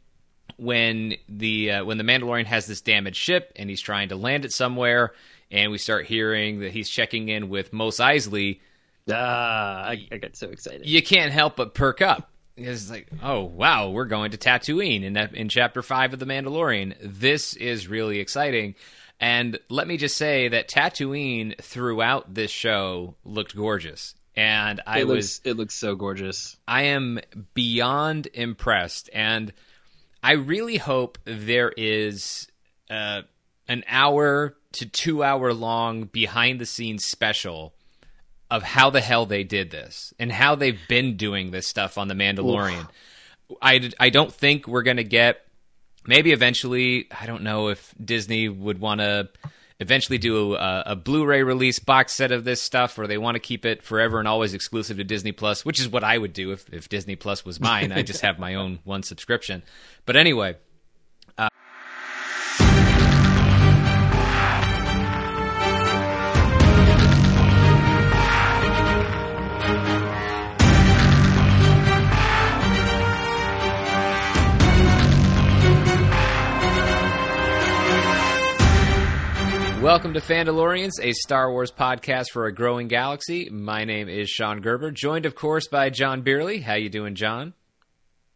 [0.58, 4.44] when the uh, when the Mandalorian has this damaged ship and he's trying to land
[4.44, 5.12] it somewhere,
[5.50, 8.60] and we start hearing that he's checking in with Mos Eisley.
[9.10, 10.86] Ah, I, I got so excited.
[10.86, 12.30] You can't help but perk up.
[12.56, 16.26] It's like, oh wow, we're going to Tatooine in that, in chapter five of the
[16.26, 16.96] Mandalorian.
[17.00, 18.74] This is really exciting.
[19.20, 24.14] And let me just say that Tatooine throughout this show looked gorgeous.
[24.36, 26.56] And I it was looks, it looks so gorgeous.
[26.68, 27.18] I am
[27.54, 29.52] beyond impressed, and
[30.22, 32.48] I really hope there is
[32.90, 33.22] uh,
[33.68, 37.74] an hour to two hour long behind the scenes special
[38.50, 42.08] of how the hell they did this and how they've been doing this stuff on
[42.08, 42.88] the Mandalorian.
[43.62, 45.46] I, I don't think we're going to get
[46.06, 47.08] maybe eventually.
[47.18, 49.28] I don't know if Disney would want to
[49.80, 53.40] eventually do a, a, Blu-ray release box set of this stuff, or they want to
[53.40, 56.52] keep it forever and always exclusive to Disney Plus, which is what I would do
[56.52, 57.92] if, if Disney Plus was mine.
[57.92, 59.62] I just have my own one subscription.
[60.04, 60.56] But anyway.
[61.36, 61.48] Uh,
[79.82, 83.48] Welcome to Fandalorians, a Star Wars podcast for a growing galaxy.
[83.48, 86.60] My name is Sean Gerber, joined, of course, by John Beerley.
[86.60, 87.54] How you doing, John?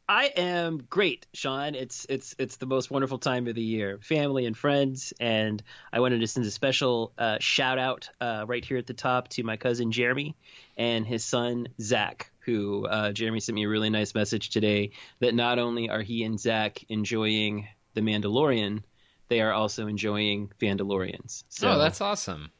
[0.08, 1.74] I am great, Sean.
[1.74, 5.60] It's it's it's the most wonderful time of the year, family and friends, and
[5.92, 9.26] I wanted to send a special uh, shout out uh, right here at the top
[9.30, 10.36] to my cousin Jeremy
[10.76, 12.30] and his son Zach.
[12.40, 16.22] Who uh, Jeremy sent me a really nice message today that not only are he
[16.22, 18.84] and Zach enjoying The Mandalorian,
[19.28, 21.44] they are also enjoying Fandalorians.
[21.48, 22.50] So oh, that's awesome.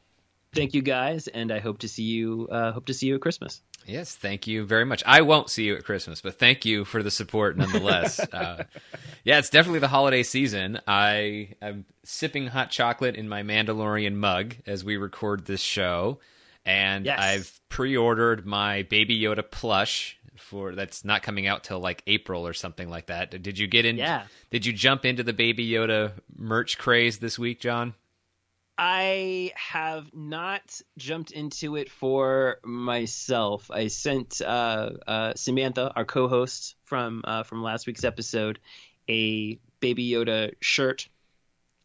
[0.53, 2.47] Thank you guys, and I hope to see you.
[2.51, 3.61] Uh, hope to see you at Christmas.
[3.85, 5.03] Yes, thank you very much.
[5.05, 8.19] I won't see you at Christmas, but thank you for the support nonetheless.
[8.33, 8.63] uh,
[9.23, 10.79] yeah, it's definitely the holiday season.
[10.87, 16.19] I am sipping hot chocolate in my Mandalorian mug as we record this show,
[16.65, 17.19] and yes.
[17.19, 22.53] I've pre-ordered my Baby Yoda plush for that's not coming out till like April or
[22.53, 23.41] something like that.
[23.41, 23.97] Did you get in?
[23.97, 24.23] Yeah.
[24.51, 27.95] Did you jump into the Baby Yoda merch craze this week, John?
[28.77, 33.69] I have not jumped into it for myself.
[33.71, 38.59] I sent uh, uh, Samantha, our co-host from uh, from last week's episode,
[39.07, 41.07] a Baby Yoda shirt,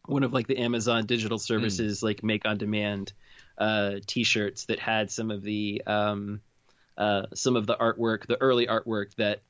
[0.07, 2.05] one of like the Amazon digital services mm.
[2.05, 3.12] like make on demand
[3.59, 6.40] uh, T-shirts that had some of the um,
[6.99, 9.41] uh, some of the artwork, the early artwork that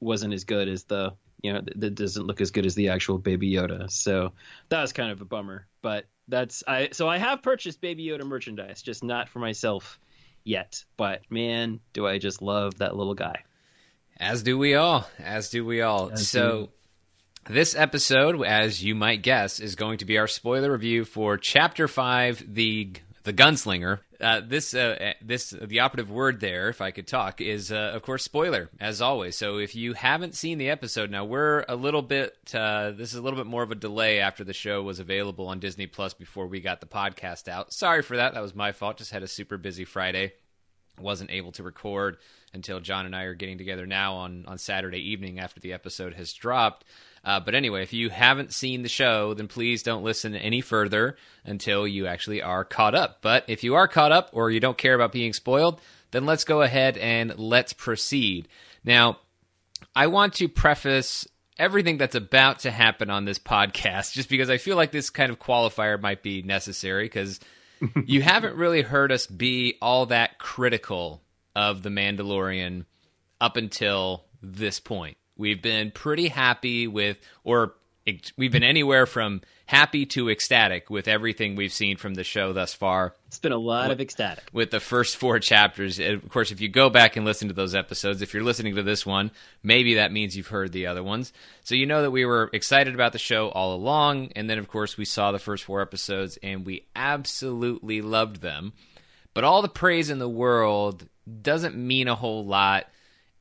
[0.00, 3.18] wasn't as good as the you know that doesn't look as good as the actual
[3.18, 3.90] Baby Yoda.
[3.90, 4.32] So
[4.70, 5.66] that was kind of a bummer.
[5.82, 10.00] But that's I so I have purchased Baby Yoda merchandise, just not for myself
[10.42, 10.82] yet.
[10.96, 13.44] But man, do I just love that little guy.
[14.18, 15.06] As do we all.
[15.18, 16.10] As do we all.
[16.10, 16.70] As so
[17.46, 17.52] do.
[17.52, 21.86] this episode, as you might guess, is going to be our spoiler review for Chapter
[21.86, 22.92] Five, the
[23.24, 24.00] the Gunslinger.
[24.20, 28.02] Uh, this uh, this the operative word there, if I could talk, is uh, of
[28.02, 29.36] course spoiler as always.
[29.36, 32.36] So if you haven't seen the episode, now we're a little bit.
[32.54, 35.48] Uh, this is a little bit more of a delay after the show was available
[35.48, 37.72] on Disney Plus before we got the podcast out.
[37.72, 38.34] Sorry for that.
[38.34, 38.98] That was my fault.
[38.98, 40.32] Just had a super busy Friday.
[41.00, 42.18] Wasn't able to record
[42.52, 46.14] until John and I are getting together now on on Saturday evening after the episode
[46.14, 46.84] has dropped.
[47.24, 51.16] Uh, but anyway, if you haven't seen the show, then please don't listen any further
[51.44, 53.18] until you actually are caught up.
[53.22, 56.44] But if you are caught up or you don't care about being spoiled, then let's
[56.44, 58.48] go ahead and let's proceed.
[58.84, 59.18] Now,
[59.96, 61.26] I want to preface
[61.58, 65.30] everything that's about to happen on this podcast just because I feel like this kind
[65.30, 67.40] of qualifier might be necessary because
[68.04, 71.22] you haven't really heard us be all that critical
[71.56, 72.84] of The Mandalorian
[73.40, 75.16] up until this point.
[75.36, 77.74] We've been pretty happy with, or
[78.36, 82.74] we've been anywhere from happy to ecstatic with everything we've seen from the show thus
[82.74, 83.14] far.
[83.28, 84.44] It's been a lot of ecstatic.
[84.52, 85.98] With the first four chapters.
[85.98, 88.82] Of course, if you go back and listen to those episodes, if you're listening to
[88.82, 89.30] this one,
[89.62, 91.32] maybe that means you've heard the other ones.
[91.62, 94.32] So you know that we were excited about the show all along.
[94.36, 98.74] And then, of course, we saw the first four episodes and we absolutely loved them.
[99.32, 101.08] But all the praise in the world
[101.42, 102.86] doesn't mean a whole lot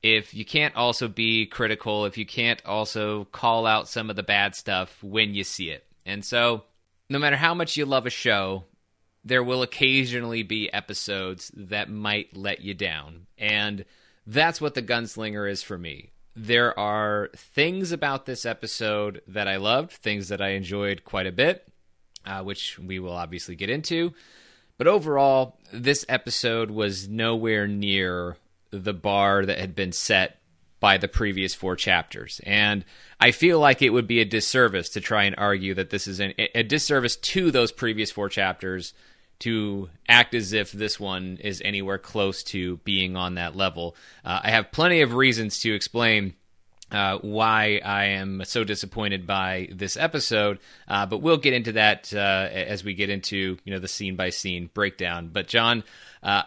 [0.03, 4.23] if you can't also be critical, if you can't also call out some of the
[4.23, 5.85] bad stuff when you see it.
[6.05, 6.65] And so,
[7.09, 8.65] no matter how much you love a show,
[9.23, 13.27] there will occasionally be episodes that might let you down.
[13.37, 13.85] And
[14.27, 16.09] that's what The Gunslinger is for me.
[16.35, 21.31] There are things about this episode that I loved, things that I enjoyed quite a
[21.31, 21.65] bit,
[22.25, 24.13] uh, which we will obviously get into.
[24.77, 28.35] But overall, this episode was nowhere near
[28.73, 30.39] the bar that had been set
[30.83, 32.41] by the previous four chapters.
[32.45, 32.83] And
[33.17, 36.19] I feel like it would be a disservice to try and argue that this is
[36.19, 38.93] an, a disservice to those previous four chapters
[39.39, 43.95] to act as if this one is anywhere close to being on that level.
[44.25, 46.33] Uh, I have plenty of reasons to explain.
[46.91, 52.13] Uh, why I am so disappointed by this episode, uh, but we'll get into that
[52.13, 52.17] uh,
[52.51, 55.31] as we get into you know the scene by scene breakdown.
[55.33, 55.83] But John,
[56.21, 56.43] uh,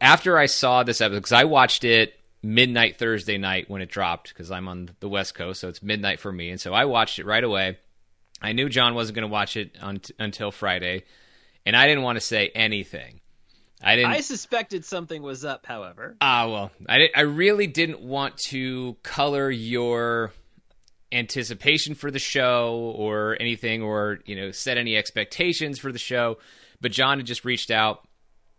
[0.00, 4.28] after I saw this episode, because I watched it midnight Thursday night when it dropped,
[4.28, 7.18] because I'm on the West Coast, so it's midnight for me, and so I watched
[7.18, 7.78] it right away.
[8.40, 11.04] I knew John wasn't going to watch it on until Friday,
[11.64, 13.20] and I didn't want to say anything.
[13.82, 14.12] I didn't.
[14.12, 16.16] I suspected something was up, however.
[16.20, 20.32] Ah, well, I I really didn't want to color your
[21.10, 26.38] anticipation for the show or anything, or you know, set any expectations for the show.
[26.80, 28.06] But John had just reached out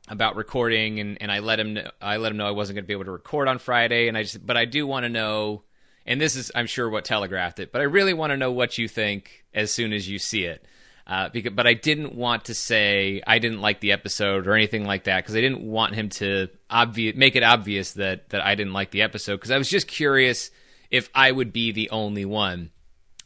[0.07, 2.83] about recording, and, and I let him know, I let him know I wasn't going
[2.83, 5.09] to be able to record on Friday, and I just but I do want to
[5.09, 5.63] know,
[6.05, 8.77] and this is I'm sure what telegraphed it, but I really want to know what
[8.77, 10.65] you think as soon as you see it.
[11.05, 14.85] Uh, because, but I didn't want to say I didn't like the episode or anything
[14.85, 18.55] like that because I didn't want him to obvious make it obvious that that I
[18.55, 20.49] didn't like the episode because I was just curious
[20.89, 22.71] if I would be the only one.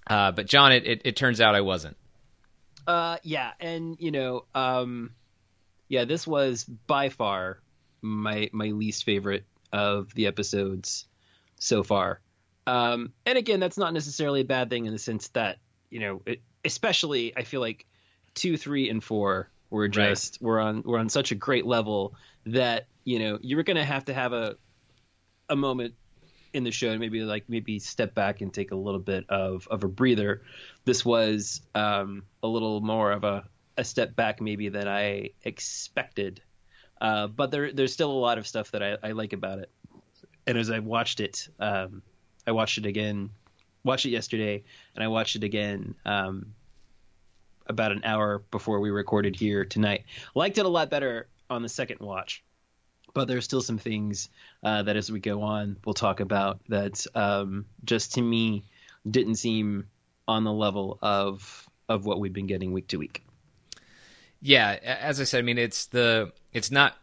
[0.10, 1.98] Uh, but John, it, it, it turns out I wasn't.
[2.88, 5.12] Uh, yeah, and you know, um,
[5.90, 7.60] yeah, this was by far
[8.02, 11.06] my my least favorite of the episodes
[11.60, 12.22] so far.
[12.66, 15.58] Um, and again, that's not necessarily a bad thing in the sense that
[15.90, 17.86] you know it, especially I feel like
[18.34, 20.46] two, three, and four were just right.
[20.48, 22.14] we're on we're on such a great level
[22.46, 24.56] that you know you were going to have to have a
[25.50, 25.96] a moment
[26.54, 29.68] in the show and maybe like maybe step back and take a little bit of
[29.70, 30.42] of a breather.
[30.86, 33.46] This was um, a little more of a
[33.78, 36.42] a step back maybe than I expected.
[37.00, 39.70] Uh, but there there's still a lot of stuff that I, I like about it.
[40.46, 42.02] And as I watched it, um,
[42.46, 43.30] I watched it again
[43.84, 44.64] watched it yesterday,
[44.96, 46.54] and I watched it again um,
[47.68, 50.04] about an hour before we recorded here tonight.
[50.36, 52.44] Liked it a lot better on the second watch,
[53.14, 54.30] but there's still some things
[54.64, 58.64] uh, that as we go on we'll talk about that um, just to me
[59.10, 59.88] didn't seem
[60.28, 63.24] on the level of of what we've been getting week to week.
[64.48, 66.96] Yeah, as I said, I mean it's the it's not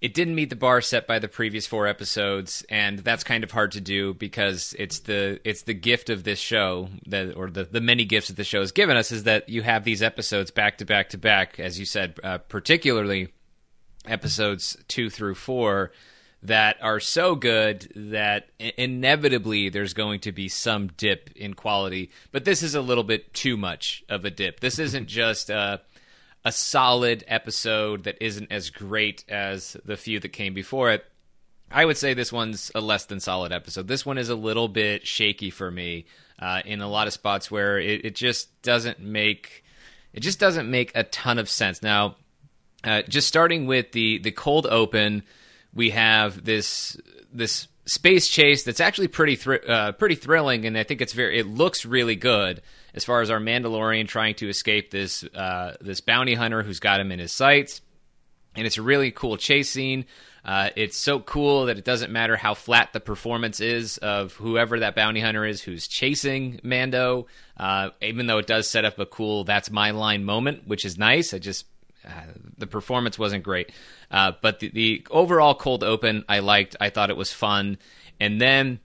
[0.00, 3.50] it didn't meet the bar set by the previous four episodes, and that's kind of
[3.50, 7.64] hard to do because it's the it's the gift of this show that, or the
[7.64, 10.50] the many gifts that the show has given us is that you have these episodes
[10.50, 13.28] back to back to back, as you said, uh, particularly
[14.06, 15.92] episodes two through four
[16.42, 18.48] that are so good that
[18.78, 22.10] inevitably there's going to be some dip in quality.
[22.30, 24.60] But this is a little bit too much of a dip.
[24.60, 25.50] This isn't just.
[25.50, 25.76] Uh,
[26.44, 31.04] a solid episode that isn't as great as the few that came before it.
[31.70, 33.88] I would say this one's a less than solid episode.
[33.88, 36.04] This one is a little bit shaky for me
[36.38, 39.64] uh, in a lot of spots where it, it, just doesn't make
[40.12, 41.82] it just doesn't make a ton of sense.
[41.82, 42.16] Now,
[42.84, 45.22] uh, just starting with the the cold open,
[45.72, 46.96] we have this
[47.32, 51.38] this space chase that's actually pretty thr- uh, pretty thrilling, and I think it's very
[51.38, 52.60] it looks really good
[52.94, 57.00] as far as our Mandalorian trying to escape this uh, this bounty hunter who's got
[57.00, 57.80] him in his sights.
[58.54, 60.04] And it's a really cool chase scene.
[60.44, 64.80] Uh, it's so cool that it doesn't matter how flat the performance is of whoever
[64.80, 69.06] that bounty hunter is who's chasing Mando, uh, even though it does set up a
[69.06, 71.32] cool "that's my line" moment, which is nice.
[71.32, 71.66] I just
[72.04, 72.10] uh,
[72.58, 73.70] the performance wasn't great,
[74.10, 76.76] uh, but the, the overall cold open I liked.
[76.80, 77.78] I thought it was fun,
[78.18, 78.80] and then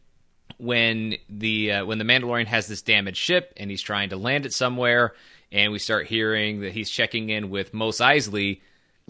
[0.57, 4.45] when the uh, when the Mandalorian has this damaged ship and he's trying to land
[4.45, 5.13] it somewhere,
[5.51, 8.61] and we start hearing that he's checking in with Mos Eisley.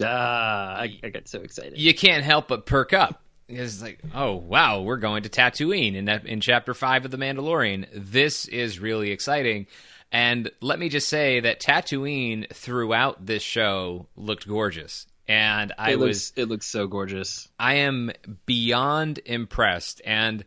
[0.02, 1.78] Ah, I, I got so excited.
[1.78, 3.22] You can't help but perk up.
[3.48, 7.16] It's like, oh wow, we're going to Tatooine in that in chapter five of the
[7.16, 7.86] Mandalorian.
[7.94, 9.66] This is really exciting.
[10.12, 15.06] And let me just say that Tatooine throughout this show looked gorgeous.
[15.26, 17.48] And I it was looks, it looks so gorgeous.
[17.58, 18.10] I am
[18.46, 20.00] beyond impressed.
[20.04, 20.44] And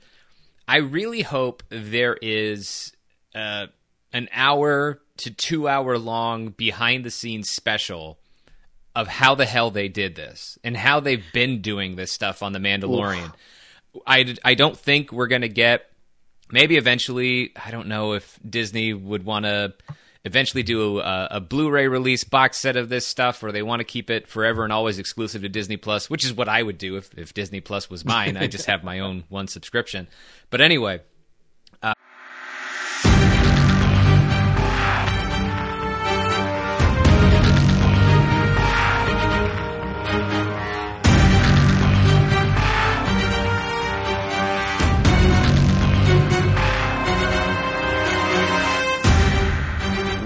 [0.72, 2.93] I really hope there is
[3.36, 3.67] uh,
[4.13, 8.19] an hour to two hour long behind the scenes special
[8.95, 12.53] of how the hell they did this and how they've been doing this stuff on
[12.53, 13.34] The Mandalorian.
[14.07, 15.91] I, I don't think we're going to get,
[16.53, 19.74] maybe eventually, I don't know if Disney would want to
[20.24, 23.84] eventually do a, a, Blu-ray release box set of this stuff, or they want to
[23.84, 26.97] keep it forever and always exclusive to Disney Plus, which is what I would do
[26.97, 28.38] if, if Disney Plus was mine.
[28.38, 30.07] I just have my own one subscription.
[30.49, 31.01] But anyway.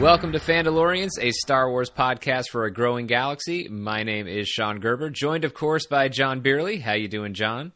[0.05, 3.67] Welcome to Fandalorians, a Star Wars podcast for a growing galaxy.
[3.69, 6.79] My name is Sean Gerber, joined, of course, by John Beerley.
[6.79, 7.71] How you doing, John?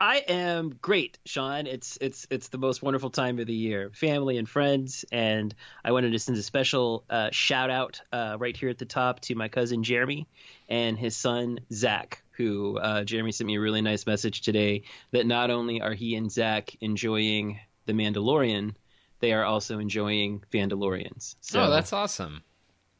[0.00, 1.66] I am great, Sean.
[1.66, 5.52] It's it's it's the most wonderful time of the year, family and friends, and
[5.84, 9.18] I wanted to send a special uh, shout out uh, right here at the top
[9.22, 10.28] to my cousin Jeremy
[10.68, 12.22] and his son Zach.
[12.36, 16.14] Who uh, Jeremy sent me a really nice message today that not only are he
[16.14, 18.76] and Zach enjoying The Mandalorian,
[19.22, 21.36] they are also enjoying Fandalorians.
[21.40, 22.42] So, oh, that's awesome.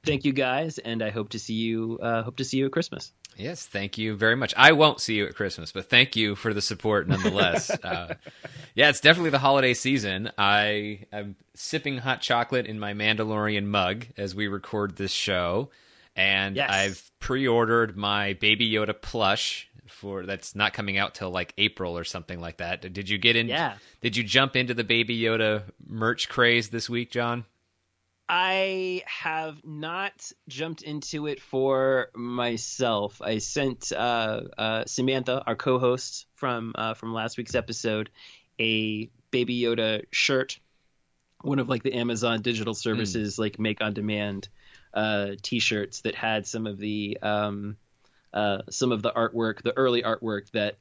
[0.05, 1.99] Thank you guys, and I hope to see you.
[2.01, 3.12] Uh, hope to see you at Christmas.
[3.37, 4.55] Yes, thank you very much.
[4.57, 7.70] I won't see you at Christmas, but thank you for the support nonetheless.
[7.85, 8.14] uh,
[8.75, 10.31] yeah, it's definitely the holiday season.
[10.39, 15.70] I am sipping hot chocolate in my Mandalorian mug as we record this show,
[16.14, 16.70] and yes.
[16.70, 22.05] I've pre-ordered my Baby Yoda plush for that's not coming out till like April or
[22.05, 22.93] something like that.
[22.93, 23.49] Did you get in?
[23.49, 23.76] Yeah.
[24.01, 27.45] Did you jump into the Baby Yoda merch craze this week, John?
[28.28, 33.20] I have not jumped into it for myself.
[33.20, 38.11] I sent uh, uh, Samantha, our co-host from uh, from last week's episode,
[38.59, 40.59] a Baby Yoda shirt,
[41.43, 43.38] one of like the Amazon digital services mm.
[43.40, 44.49] like make on demand
[44.95, 47.76] uh, T-shirts that had some of the um,
[48.33, 50.76] uh, some of the artwork, the early artwork that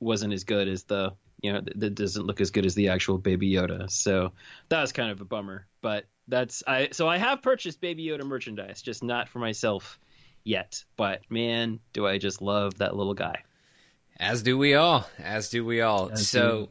[0.00, 3.18] wasn't as good as the you know that doesn't look as good as the actual
[3.18, 3.90] Baby Yoda.
[3.90, 4.32] So
[4.68, 5.66] that was kind of a bummer.
[5.80, 9.98] But that's I so I have purchased Baby Yoda merchandise, just not for myself
[10.44, 10.84] yet.
[10.96, 13.42] But man, do I just love that little guy.
[14.18, 15.08] As do we all.
[15.18, 16.10] As do we all.
[16.12, 16.66] As so.
[16.66, 16.68] Do.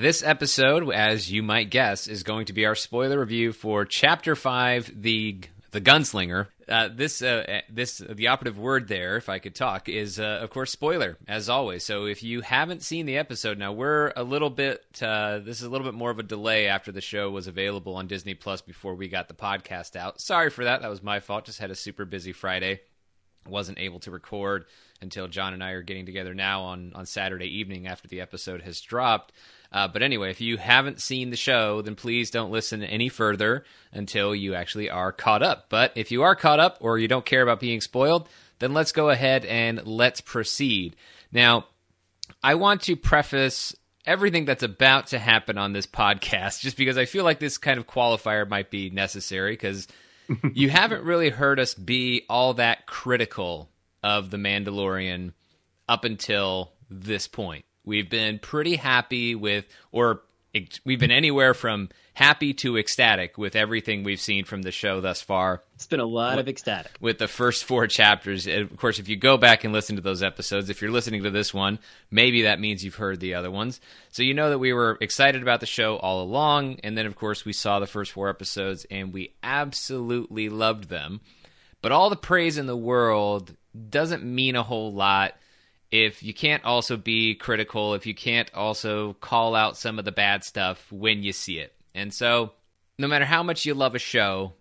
[0.00, 4.36] This episode, as you might guess, is going to be our spoiler review for Chapter
[4.36, 5.40] Five, the
[5.72, 6.46] the Gunslinger.
[6.70, 10.50] Uh, this uh, this the operative word there, if I could talk, is uh, of
[10.50, 11.84] course spoiler as always.
[11.84, 14.84] So if you haven't seen the episode, now we're a little bit.
[15.02, 17.96] Uh, this is a little bit more of a delay after the show was available
[17.96, 20.20] on Disney Plus before we got the podcast out.
[20.20, 20.82] Sorry for that.
[20.82, 21.44] That was my fault.
[21.44, 22.80] Just had a super busy Friday.
[23.48, 24.66] Wasn't able to record
[25.02, 28.62] until John and I are getting together now on on Saturday evening after the episode
[28.62, 29.32] has dropped.
[29.72, 33.64] Uh, but anyway, if you haven't seen the show, then please don't listen any further
[33.92, 35.66] until you actually are caught up.
[35.68, 38.92] But if you are caught up or you don't care about being spoiled, then let's
[38.92, 40.96] go ahead and let's proceed.
[41.30, 41.66] Now,
[42.42, 47.04] I want to preface everything that's about to happen on this podcast just because I
[47.04, 49.86] feel like this kind of qualifier might be necessary because
[50.52, 53.68] you haven't really heard us be all that critical
[54.02, 55.32] of The Mandalorian
[55.88, 57.64] up until this point.
[57.84, 60.22] We've been pretty happy with, or
[60.84, 65.22] we've been anywhere from happy to ecstatic with everything we've seen from the show thus
[65.22, 65.62] far.
[65.74, 66.92] It's been a lot of ecstatic.
[67.00, 68.46] With the first four chapters.
[68.46, 71.30] Of course, if you go back and listen to those episodes, if you're listening to
[71.30, 71.78] this one,
[72.10, 73.80] maybe that means you've heard the other ones.
[74.10, 76.80] So you know that we were excited about the show all along.
[76.82, 81.20] And then, of course, we saw the first four episodes and we absolutely loved them.
[81.80, 83.56] But all the praise in the world
[83.88, 85.34] doesn't mean a whole lot
[85.90, 90.12] if you can't also be critical, if you can't also call out some of the
[90.12, 91.74] bad stuff when you see it.
[91.94, 92.52] And so,
[92.98, 94.52] no matter how much you love a show,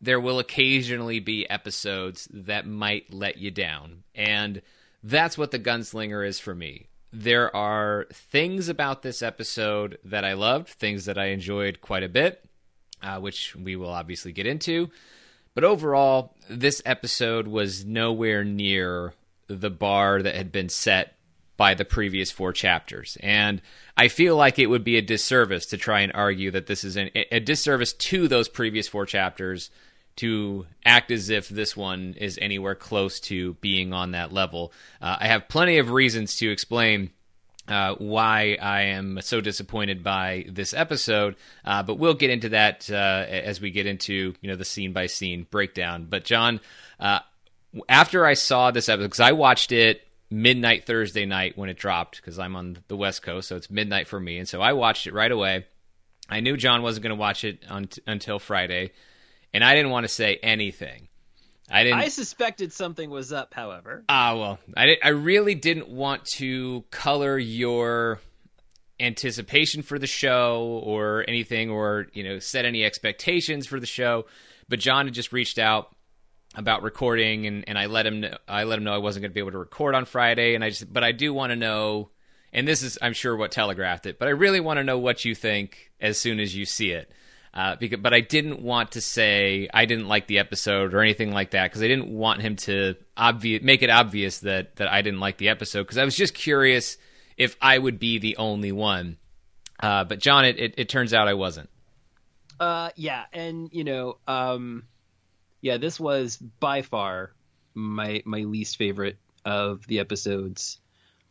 [0.00, 4.04] there will occasionally be episodes that might let you down.
[4.14, 4.62] And
[5.02, 6.86] that's what The Gunslinger is for me.
[7.12, 12.08] There are things about this episode that I loved, things that I enjoyed quite a
[12.08, 12.44] bit,
[13.02, 14.90] uh, which we will obviously get into.
[15.54, 19.14] But overall, this episode was nowhere near
[19.48, 21.18] the bar that had been set
[21.58, 23.18] by the previous four chapters.
[23.20, 23.60] And
[23.96, 26.96] I feel like it would be a disservice to try and argue that this is
[26.96, 29.70] an, a disservice to those previous four chapters
[30.16, 34.72] to act as if this one is anywhere close to being on that level.
[35.02, 37.10] Uh, I have plenty of reasons to explain.
[37.66, 41.36] Uh, why I am so disappointed by this episode,
[41.66, 44.94] uh, but we'll get into that uh, as we get into you know the scene
[44.94, 46.06] by scene breakdown.
[46.08, 46.60] But John,
[46.98, 47.18] uh,
[47.88, 52.16] after I saw this episode, because I watched it midnight Thursday night when it dropped,
[52.16, 55.06] because I'm on the West Coast, so it's midnight for me, and so I watched
[55.06, 55.66] it right away.
[56.28, 58.92] I knew John wasn't going to watch it un- until Friday,
[59.54, 61.08] and I didn't want to say anything.
[61.70, 61.98] I didn't.
[61.98, 64.04] I suspected something was up, however.
[64.08, 68.20] Ah, well, I I really didn't want to color your
[69.00, 74.26] anticipation for the show or anything, or you know, set any expectations for the show.
[74.68, 75.94] But John had just reached out
[76.58, 79.30] about recording and, and I let him know, I let him know I wasn't going
[79.30, 81.56] to be able to record on Friday and I just but I do want to
[81.56, 82.10] know
[82.52, 85.24] and this is I'm sure what telegraphed it but I really want to know what
[85.24, 87.10] you think as soon as you see it.
[87.54, 91.32] Uh, because but I didn't want to say I didn't like the episode or anything
[91.32, 95.00] like that because I didn't want him to obvious make it obvious that that I
[95.02, 96.98] didn't like the episode because I was just curious
[97.36, 99.16] if I would be the only one.
[99.80, 101.70] Uh, but John it, it, it turns out I wasn't.
[102.58, 104.84] Uh, yeah, and you know, um,
[105.60, 107.32] yeah, this was by far
[107.74, 110.78] my my least favorite of the episodes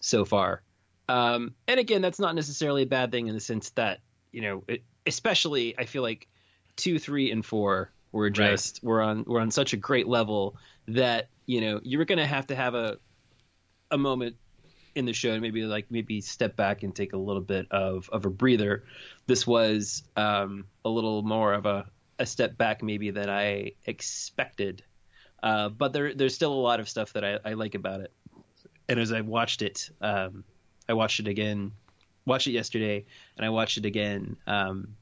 [0.01, 0.61] so far.
[1.09, 3.99] Um, and again, that's not necessarily a bad thing in the sense that
[4.31, 6.27] you know, it, especially I feel like
[6.75, 8.87] two, three, and four were just right.
[8.87, 10.55] we're on we're on such a great level
[10.87, 12.97] that you know you were going to have to have a
[13.91, 14.35] a moment
[14.95, 18.09] in the show and maybe like maybe step back and take a little bit of
[18.11, 18.83] of a breather.
[19.27, 21.85] This was um, a little more of a
[22.19, 24.83] a step back maybe than I expected.
[25.41, 28.11] Uh, but there there's still a lot of stuff that I, I like about it.
[28.89, 30.43] And as I watched it, um,
[30.87, 31.73] I watched it again,
[32.25, 33.05] watched it yesterday,
[33.35, 34.95] and I watched it again um,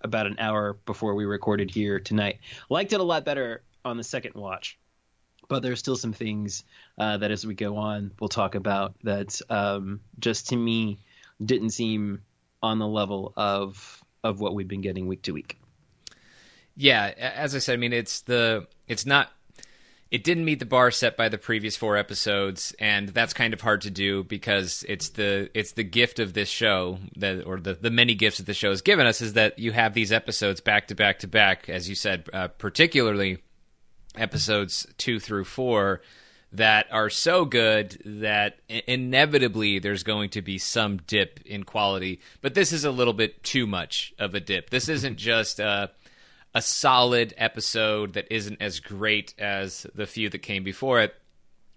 [0.00, 2.38] about an hour before we recorded here tonight.
[2.70, 4.78] Liked it a lot better on the second watch,
[5.48, 6.64] but there's still some things
[6.98, 10.98] uh, that as we go on we'll talk about that um, just to me
[11.44, 12.22] didn't seem
[12.62, 15.59] on the level of of what we've been getting week to week.
[16.76, 19.30] Yeah, as I said, I mean it's the it's not
[20.10, 23.60] it didn't meet the bar set by the previous four episodes and that's kind of
[23.60, 27.74] hard to do because it's the it's the gift of this show that or the,
[27.74, 30.60] the many gifts that the show has given us is that you have these episodes
[30.60, 33.38] back to back to back as you said uh, particularly
[34.16, 36.00] episodes 2 through 4
[36.52, 42.20] that are so good that inevitably there's going to be some dip in quality.
[42.40, 44.70] But this is a little bit too much of a dip.
[44.70, 45.88] This isn't just uh
[46.54, 51.14] a solid episode that isn't as great as the few that came before it.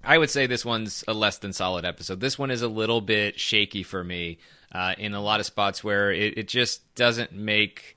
[0.04, 2.20] I would say this one's a less than solid episode.
[2.20, 4.40] This one is a little bit shaky for me
[4.74, 7.96] uh, in a lot of spots where it, it, just doesn't make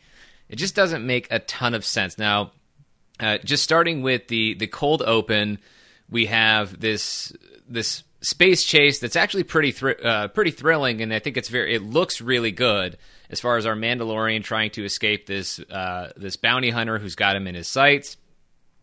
[0.49, 2.18] it just doesn't make a ton of sense.
[2.18, 2.53] Now,
[3.18, 5.59] uh, just starting with the the cold open,
[6.09, 7.33] we have this
[7.66, 11.74] this space chase that's actually pretty thr- uh, pretty thrilling, and I think it's very
[11.74, 12.99] it looks really good
[13.31, 17.37] as far as our Mandalorian trying to escape this uh, this bounty hunter who's got
[17.37, 18.16] him in his sights.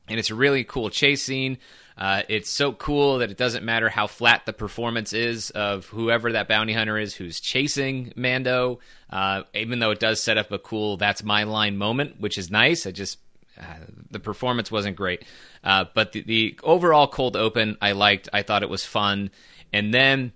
[0.10, 1.60] And it's a really cool chase scene.
[1.98, 6.32] Uh, it's so cool that it doesn't matter how flat the performance is of whoever
[6.32, 8.80] that bounty hunter is who's chasing Mando,
[9.10, 12.50] uh, even though it does set up a cool "that's my line" moment, which is
[12.50, 12.88] nice.
[12.88, 13.20] I just
[13.60, 13.64] uh,
[14.10, 15.24] the performance wasn't great,
[15.64, 18.28] uh, but the, the overall cold open I liked.
[18.34, 19.30] I thought it was fun,
[19.72, 20.34] and then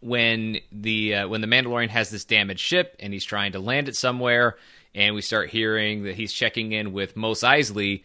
[0.00, 3.88] when the uh, when the Mandalorian has this damaged ship and he's trying to land
[3.88, 4.56] it somewhere,
[4.94, 8.04] and we start hearing that he's checking in with Mos Eisley.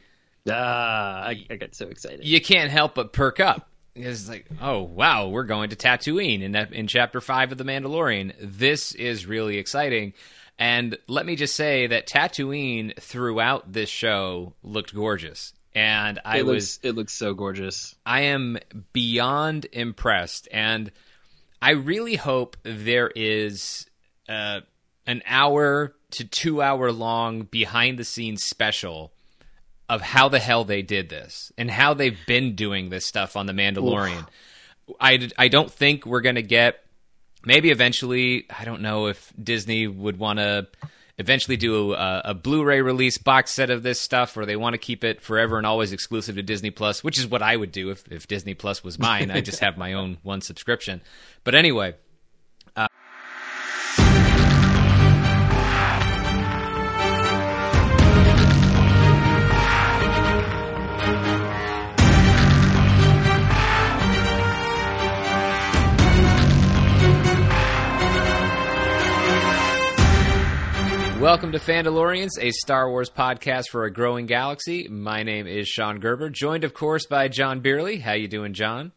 [0.50, 2.26] Ah, I, I got so excited.
[2.26, 3.70] You can't help but perk up.
[3.96, 7.64] It's like, oh wow, we're going to Tatooine in that in chapter five of the
[7.64, 8.34] Mandalorian.
[8.42, 10.14] This is really exciting.
[10.60, 15.54] And let me just say that Tatooine throughout this show looked gorgeous.
[15.76, 17.96] And I it looks, was it looks so gorgeous.
[18.06, 18.60] I am
[18.94, 20.92] beyond impressed and
[21.64, 23.86] I really hope there is
[24.28, 24.60] uh,
[25.08, 29.14] an hour to two hour long behind the scenes special
[29.88, 33.46] of how the hell they did this and how they've been doing this stuff on
[33.46, 34.28] The Mandalorian.
[35.00, 36.84] I, I don't think we're going to get,
[37.46, 40.68] maybe eventually, I don't know if Disney would want to
[41.18, 44.80] eventually do a, a, Blu-ray release box set of this stuff, or they want to
[44.80, 47.92] keep it forever and always exclusive to Disney Plus, which is what I would do
[47.92, 49.30] if, if Disney Plus was mine.
[49.30, 51.02] I just have my own one subscription.
[51.44, 51.96] But anyway,
[71.24, 74.90] Welcome to Fandalorians, a Star Wars podcast for a growing galaxy.
[74.90, 78.02] My name is Sean Gerber, joined, of course, by John Beerley.
[78.02, 78.92] How you doing, John?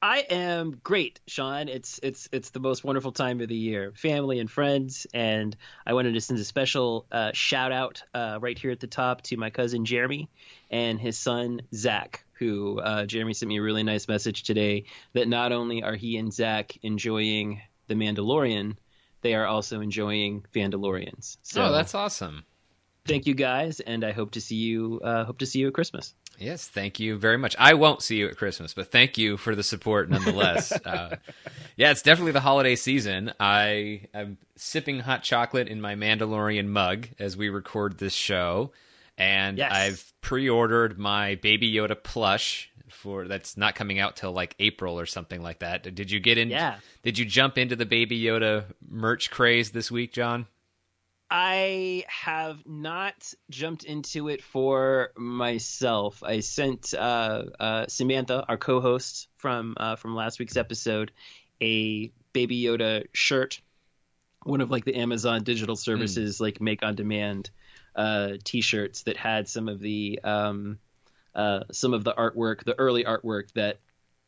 [0.00, 1.66] I am great, Sean.
[1.66, 5.94] It's it's it's the most wonderful time of the year, family and friends, and I
[5.94, 9.36] wanted to send a special uh, shout out uh, right here at the top to
[9.36, 10.30] my cousin Jeremy
[10.70, 12.24] and his son Zach.
[12.34, 16.18] Who uh, Jeremy sent me a really nice message today that not only are he
[16.18, 18.76] and Zach enjoying The Mandalorian,
[19.22, 21.38] they are also enjoying Fandalorians.
[21.42, 22.44] So oh, that's awesome.
[23.04, 25.00] Thank you guys, and I hope to see you.
[25.02, 26.14] Uh, hope to see you at Christmas.
[26.38, 27.54] Yes, thank you very much.
[27.58, 30.72] I won't see you at Christmas, but thank you for the support nonetheless.
[30.84, 31.16] uh,
[31.76, 33.32] yeah, it's definitely the holiday season.
[33.38, 38.72] I am sipping hot chocolate in my Mandalorian mug as we record this show,
[39.18, 39.72] and yes.
[39.72, 45.06] I've pre-ordered my Baby Yoda plush for that's not coming out till like April or
[45.06, 45.94] something like that.
[45.94, 46.50] Did you get in?
[46.50, 46.78] Yeah.
[47.02, 50.46] Did you jump into the Baby Yoda merch craze this week, John?
[51.34, 53.14] I have not
[53.48, 56.22] jumped into it for myself.
[56.22, 61.10] I sent uh, uh, Samantha, our co-host from uh, from last week's episode,
[61.62, 63.62] a Baby Yoda shirt,
[64.42, 66.40] one of like the Amazon digital services mm.
[66.42, 67.48] like make on demand
[67.96, 70.78] uh, T-shirts that had some of the um,
[71.34, 73.78] uh, some of the artwork, the early artwork that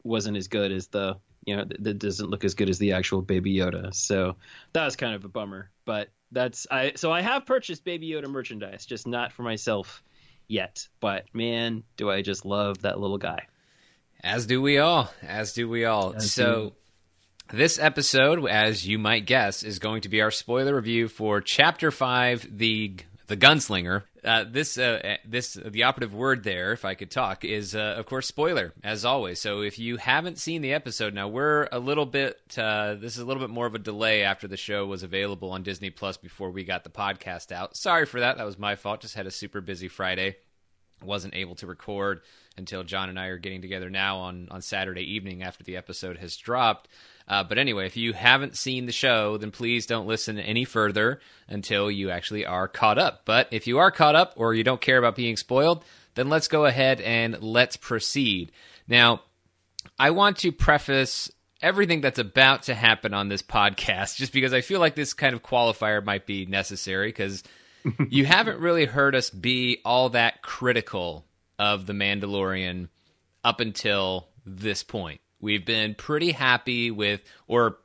[0.03, 3.23] wasn't as good as the you know that doesn't look as good as the actual
[3.23, 3.95] Baby Yoda.
[3.95, 4.37] So
[4.73, 5.71] that was kind of a bummer.
[5.85, 10.03] But that's I so I have purchased Baby Yoda merchandise, just not for myself
[10.49, 10.89] yet.
[11.01, 13.47] But man, do I just love that little guy.
[14.23, 15.13] As do we all.
[15.23, 16.15] As do we all.
[16.15, 16.73] As so.
[17.53, 21.91] This episode, as you might guess, is going to be our spoiler review for Chapter
[21.91, 22.97] Five, the
[23.27, 24.03] the gunslinger.
[24.23, 28.07] Uh, this uh, this the operative word there, if I could talk, is uh, of
[28.07, 29.41] course spoiler as always.
[29.41, 32.39] So if you haven't seen the episode, now we're a little bit.
[32.57, 35.51] Uh, this is a little bit more of a delay after the show was available
[35.51, 37.77] on Disney Plus before we got the podcast out.
[37.77, 38.39] Sorry for that.
[38.39, 39.01] That was my fault.
[39.01, 40.37] Just had a super busy Friday.
[41.03, 42.23] Wasn't able to record
[42.57, 46.19] until John and I are getting together now on on Saturday evening after the episode
[46.19, 46.89] has dropped.
[47.27, 51.21] Uh, but anyway, if you haven't seen the show, then please don't listen any further
[51.49, 53.23] until you actually are caught up.
[53.25, 56.49] But if you are caught up or you don't care about being spoiled, then let's
[56.49, 58.53] go ahead and let's proceed.
[58.87, 59.23] Now,
[59.99, 61.31] I want to preface
[61.63, 65.35] everything that's about to happen on this podcast just because I feel like this kind
[65.35, 67.43] of qualifier might be necessary because
[68.11, 71.25] you haven't really heard us be all that critical
[71.59, 72.89] of The Mandalorian
[73.43, 75.21] up until this point.
[75.45, 77.77] We've been pretty happy with, or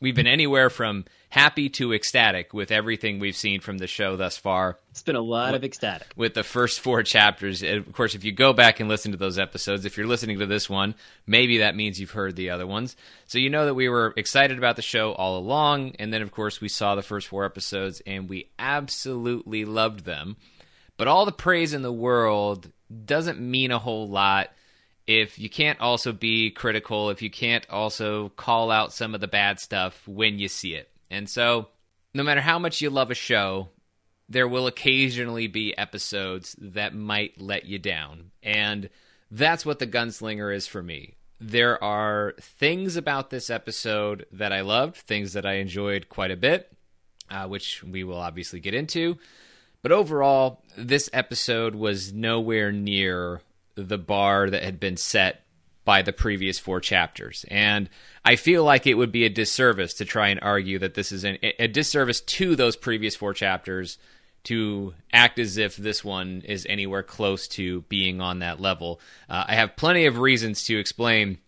[0.00, 4.38] we've been anywhere from happy to ecstatic with everything we've seen from the show thus
[4.38, 4.78] far.
[4.90, 6.06] It's been a lot of ecstatic.
[6.16, 7.62] With the first four chapters.
[7.62, 10.46] Of course, if you go back and listen to those episodes, if you're listening to
[10.46, 10.94] this one,
[11.26, 12.96] maybe that means you've heard the other ones.
[13.26, 15.96] So you know that we were excited about the show all along.
[15.98, 20.38] And then, of course, we saw the first four episodes and we absolutely loved them.
[20.96, 22.72] But all the praise in the world
[23.04, 24.48] doesn't mean a whole lot
[25.06, 29.28] if you can't also be critical, if you can't also call out some of the
[29.28, 30.90] bad stuff when you see it.
[31.10, 31.68] And so,
[32.14, 33.68] no matter how much you love a show,
[34.28, 38.30] there will occasionally be episodes that might let you down.
[38.42, 38.88] And
[39.30, 41.14] that's what The Gunslinger is for me.
[41.40, 46.36] There are things about this episode that I loved, things that I enjoyed quite a
[46.36, 46.72] bit,
[47.28, 49.18] uh, which we will obviously get into.
[49.82, 53.42] But overall, this episode was nowhere near
[53.74, 55.44] the bar that had been set
[55.84, 57.44] by the previous four chapters.
[57.50, 57.90] And
[58.24, 61.24] I feel like it would be a disservice to try and argue that this is
[61.24, 63.98] an, a disservice to those previous four chapters
[64.44, 69.00] to act as if this one is anywhere close to being on that level.
[69.28, 71.38] Uh, I have plenty of reasons to explain.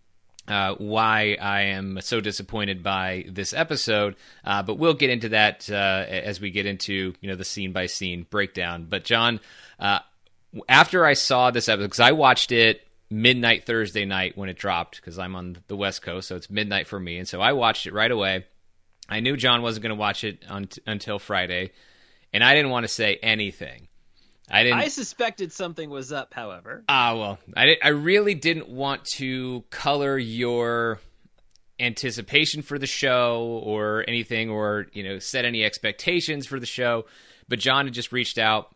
[0.48, 4.14] Uh, why I am so disappointed by this episode,
[4.44, 7.72] uh, but we'll get into that uh, as we get into you know the scene
[7.72, 8.86] by scene breakdown.
[8.88, 9.40] But John,
[9.80, 9.98] uh,
[10.68, 14.96] after I saw this episode, because I watched it midnight Thursday night when it dropped,
[14.96, 17.86] because I'm on the West Coast, so it's midnight for me, and so I watched
[17.86, 18.46] it right away.
[19.08, 21.70] I knew John wasn't going to watch it un- until Friday,
[22.32, 23.88] and I didn't want to say anything.
[24.50, 24.78] I didn't.
[24.78, 26.84] I suspected something was up, however.
[26.88, 31.00] Ah, well, I I really didn't want to color your
[31.80, 37.06] anticipation for the show or anything, or you know, set any expectations for the show.
[37.48, 38.74] But John had just reached out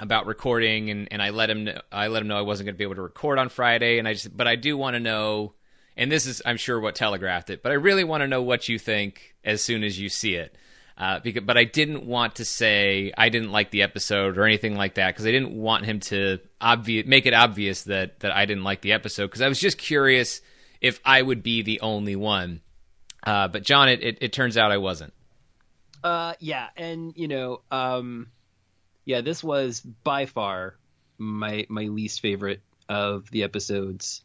[0.00, 2.74] about recording and, and I let him know, I let him know I wasn't going
[2.74, 5.00] to be able to record on Friday and I just but I do want to
[5.00, 5.52] know
[5.96, 8.68] and this is I'm sure what telegraphed it but I really want to know what
[8.68, 10.56] you think as soon as you see it.
[10.96, 14.76] Uh, because but I didn't want to say I didn't like the episode or anything
[14.76, 18.44] like that because I didn't want him to obvious make it obvious that that I
[18.44, 20.42] didn't like the episode because I was just curious
[20.80, 22.60] if I would be the only one.
[23.22, 25.14] Uh, but John it, it, it turns out I wasn't.
[26.04, 28.28] Uh yeah and you know um
[29.04, 30.76] yeah, this was by far
[31.18, 34.22] my my least favorite of the episodes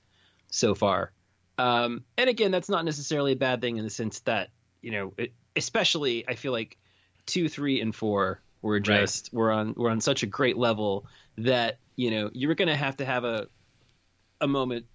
[0.49, 1.11] so far.
[1.57, 4.49] Um, and again, that's not necessarily a bad thing in the sense that
[4.81, 6.77] you know, it, especially I feel like
[7.25, 9.37] two, three, and four were just right.
[9.37, 11.05] we're on we're on such a great level
[11.37, 13.47] that you know you were going to have to have a
[14.41, 14.85] a moment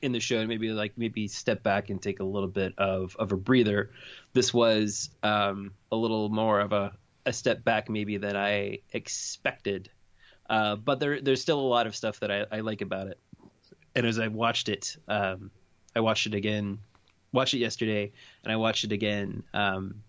[0.00, 3.16] in the show and maybe like maybe step back and take a little bit of
[3.18, 3.90] of a breather.
[4.32, 6.92] This was um, a little more of a
[7.24, 9.90] a step back maybe than I expected.
[10.48, 13.18] Uh, but there, there's still a lot of stuff that I, I like about it.
[13.94, 15.50] And as I watched it, um,
[15.94, 16.78] I watched it again,
[17.32, 18.12] watched it yesterday,
[18.42, 20.02] and I watched it again um,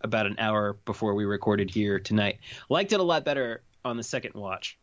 [0.00, 2.38] about an hour before we recorded here tonight.
[2.68, 4.78] Liked it a lot better on the second watch,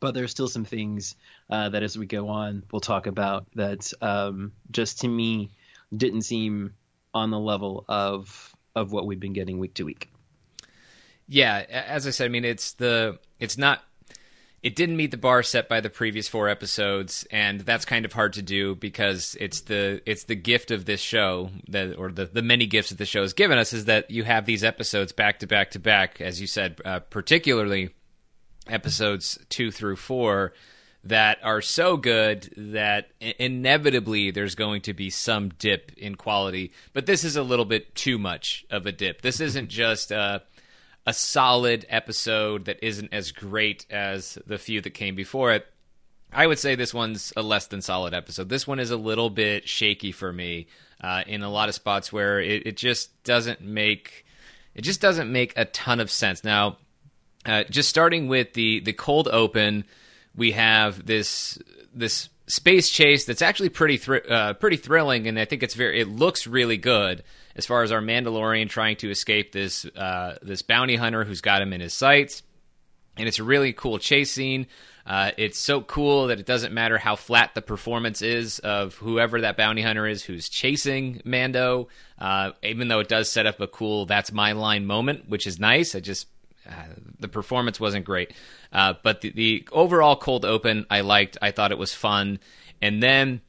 [0.00, 1.14] but there's still some things
[1.48, 5.50] uh, that as we go on, we'll talk about that um, just to me
[5.96, 6.74] didn't seem
[7.14, 10.09] on the level of of what we've been getting week to week
[11.30, 13.84] yeah, as I said, I mean it's the it's not
[14.64, 18.12] it didn't meet the bar set by the previous four episodes and that's kind of
[18.12, 22.26] hard to do because it's the it's the gift of this show that or the
[22.26, 25.12] the many gifts that the show has given us is that you have these episodes
[25.12, 27.90] back to back to back as you said uh, particularly
[28.66, 30.52] episodes two through four
[31.04, 36.72] that are so good that inevitably there's going to be some dip in quality.
[36.92, 39.22] But this is a little bit too much of a dip.
[39.22, 40.42] This isn't just a,
[41.06, 45.66] a solid episode that isn't as great as the few that came before it.
[46.32, 48.48] I would say this one's a less than solid episode.
[48.48, 50.68] This one is a little bit shaky for me
[51.00, 54.24] uh, in a lot of spots where it, it, just doesn't make
[54.74, 56.44] it just doesn't make a ton of sense.
[56.44, 56.76] Now,
[57.44, 59.84] uh, just starting with the the cold open
[60.36, 61.58] we have this
[61.94, 66.00] this space chase that's actually pretty thr- uh, pretty thrilling, and I think it's very
[66.00, 67.24] it looks really good
[67.60, 71.60] as far as our Mandalorian trying to escape this uh, this bounty hunter who's got
[71.60, 72.42] him in his sights,
[73.18, 74.66] and it's a really cool chase scene.
[75.04, 79.42] Uh, it's so cool that it doesn't matter how flat the performance is of whoever
[79.42, 81.88] that bounty hunter is who's chasing Mando,
[82.18, 85.60] uh, even though it does set up a cool "that's my line" moment, which is
[85.60, 85.94] nice.
[85.94, 86.28] I just
[86.66, 86.72] uh,
[87.18, 88.32] the performance wasn't great.
[88.72, 91.36] Uh, but the, the, overall cold open I liked.
[91.42, 92.38] I thought it was fun.
[92.80, 93.42] And then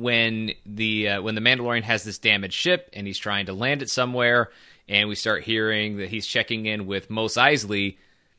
[0.00, 3.82] when the uh, when the Mandalorian has this damaged ship and he's trying to land
[3.82, 4.50] it somewhere,
[4.88, 7.98] and we start hearing that he's checking in with Mos Eisley.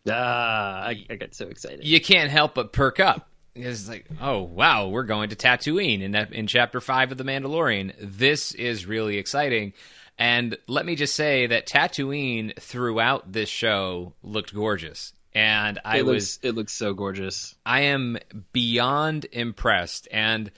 [0.10, 1.86] Ah, I, I got so excited.
[1.86, 3.30] You can't help but perk up.
[3.54, 7.24] It's like, oh wow, we're going to Tatooine in that in chapter five of the
[7.24, 7.94] Mandalorian.
[8.00, 9.74] This is really exciting.
[10.18, 16.06] And let me just say that Tatooine throughout this show looked gorgeous and I it
[16.06, 17.56] looks, was it looks so gorgeous.
[17.66, 18.18] I am
[18.52, 20.52] beyond impressed, and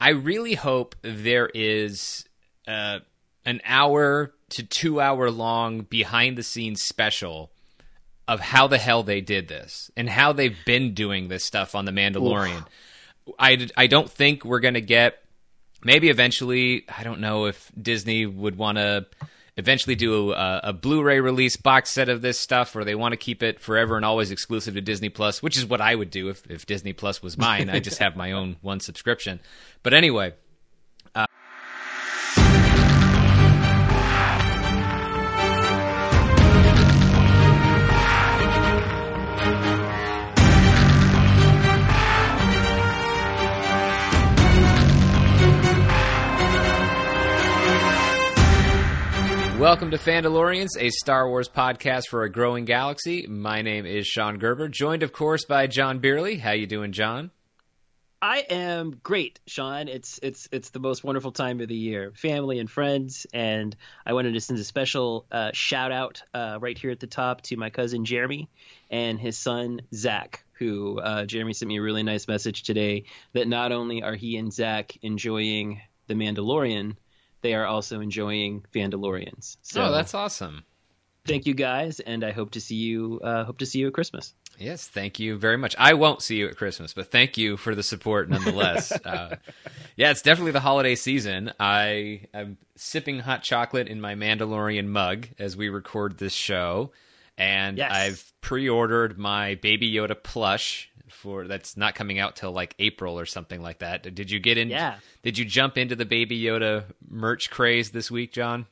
[0.00, 2.24] I really hope there is
[2.66, 3.00] uh,
[3.44, 7.50] an hour to two hour long behind the scenes special
[8.26, 11.84] of how the hell they did this and how they've been doing this stuff on
[11.84, 12.58] the Mandalorian.
[12.58, 13.34] Oof.
[13.38, 15.22] I I don't think we're gonna get.
[15.82, 19.06] Maybe eventually, I don't know if Disney would want to
[19.56, 23.16] eventually do a, a, Blu-ray release box set of this stuff, or they want to
[23.16, 26.28] keep it forever and always exclusive to Disney Plus, which is what I would do
[26.28, 27.68] if, if Disney Plus was mine.
[27.68, 29.40] I just have my own one subscription.
[29.82, 30.34] But anyway,
[49.70, 53.28] Welcome to Fandalorians, a Star Wars podcast for a growing galaxy.
[53.28, 56.40] My name is Sean Gerber, joined, of course, by John Beerley.
[56.40, 57.30] How you doing, John?
[58.20, 59.86] I am great, Sean.
[59.86, 64.14] It's it's it's the most wonderful time of the year, family and friends, and I
[64.14, 67.56] wanted to send a special uh, shout out uh, right here at the top to
[67.56, 68.48] my cousin Jeremy
[68.90, 70.42] and his son Zach.
[70.54, 73.04] Who uh, Jeremy sent me a really nice message today
[73.34, 76.96] that not only are he and Zach enjoying The Mandalorian,
[77.42, 79.56] they are also enjoying Fandalorians.
[79.62, 80.64] So oh, that's awesome.
[81.26, 83.20] Thank you guys, and I hope to see you.
[83.22, 84.34] Uh, hope to see you at Christmas.
[84.58, 85.74] Yes, thank you very much.
[85.78, 88.92] I won't see you at Christmas, but thank you for the support nonetheless.
[89.04, 89.36] uh,
[89.96, 91.52] yeah, it's definitely the holiday season.
[91.58, 96.92] I am sipping hot chocolate in my Mandalorian mug as we record this show,
[97.38, 97.90] and yes.
[97.90, 103.26] I've pre-ordered my Baby Yoda plush for that's not coming out till like April or
[103.26, 104.02] something like that.
[104.14, 104.70] Did you get in?
[104.70, 104.96] Yeah.
[105.22, 108.66] Did you jump into the Baby Yoda merch craze this week, John?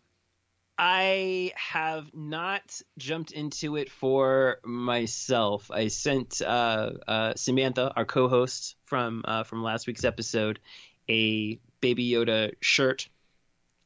[0.78, 5.72] I have not jumped into it for myself.
[5.72, 10.60] I sent uh, uh, Samantha, our co-host from uh, from last week's episode,
[11.08, 13.08] a Baby Yoda shirt,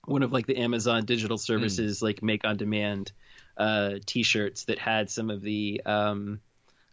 [0.04, 2.02] one of like the Amazon digital services mm.
[2.02, 3.12] like make on demand
[3.56, 6.40] uh, T-shirts that had some of the um,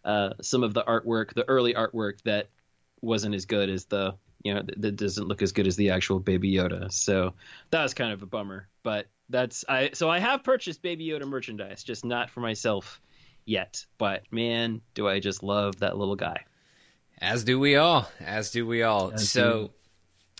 [0.04, 2.48] uh, some of the artwork, the early artwork that
[3.00, 6.18] wasn't as good as the you know that doesn't look as good as the actual
[6.18, 6.92] Baby Yoda.
[6.92, 7.34] So
[7.70, 8.68] that was kind of a bummer.
[8.82, 13.00] But that's I so I have purchased Baby Yoda merchandise, just not for myself
[13.44, 13.84] yet.
[13.98, 16.44] But man, do I just love that little guy.
[17.20, 18.08] As do we all.
[18.18, 19.12] As do we all.
[19.12, 19.70] As so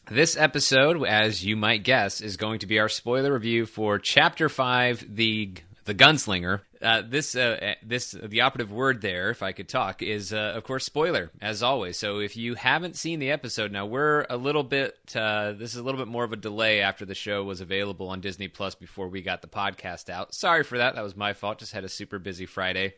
[0.08, 0.14] do.
[0.14, 4.48] this episode, as you might guess, is going to be our spoiler review for Chapter
[4.48, 5.54] Five, the
[5.90, 6.60] the gunslinger.
[6.80, 10.62] Uh, this uh, this the operative word there, if I could talk, is uh, of
[10.62, 11.98] course spoiler as always.
[11.98, 14.96] So if you haven't seen the episode, now we're a little bit.
[15.16, 18.08] Uh, this is a little bit more of a delay after the show was available
[18.08, 20.32] on Disney Plus before we got the podcast out.
[20.32, 20.94] Sorry for that.
[20.94, 21.58] That was my fault.
[21.58, 22.94] Just had a super busy Friday.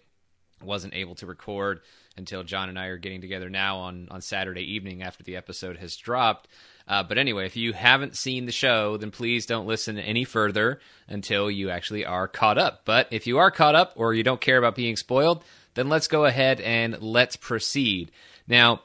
[0.65, 1.81] Wasn't able to record
[2.17, 5.79] until John and I are getting together now on on Saturday evening after the episode
[5.79, 6.49] has dropped.
[6.87, 10.81] Uh, but anyway, if you haven't seen the show, then please don't listen any further
[11.09, 12.83] until you actually are caught up.
[12.85, 15.45] But if you are caught up or you don't care about being spoiled,
[15.75, 18.11] then let's go ahead and let's proceed.
[18.49, 18.83] Now,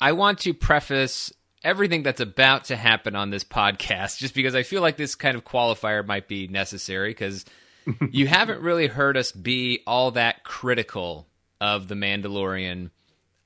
[0.00, 1.32] I want to preface
[1.62, 5.36] everything that's about to happen on this podcast just because I feel like this kind
[5.36, 7.44] of qualifier might be necessary because
[8.10, 11.28] you haven't really heard us be all that critical
[11.60, 12.90] of The Mandalorian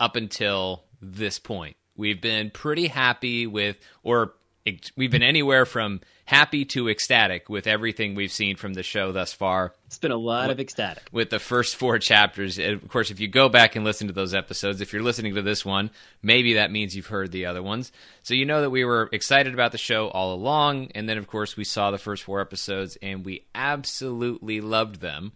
[0.00, 1.76] up until this point.
[1.96, 4.34] We've been pretty happy with, or
[4.96, 9.32] we've been anywhere from happy to ecstatic with everything we've seen from the show thus
[9.32, 9.72] far.
[9.86, 11.04] It's been a lot of ecstatic.
[11.10, 12.58] With the first four chapters.
[12.58, 15.42] Of course, if you go back and listen to those episodes, if you're listening to
[15.42, 15.90] this one,
[16.22, 17.92] maybe that means you've heard the other ones.
[18.22, 20.90] So you know that we were excited about the show all along.
[20.94, 25.32] And then, of course, we saw the first four episodes and we absolutely loved them.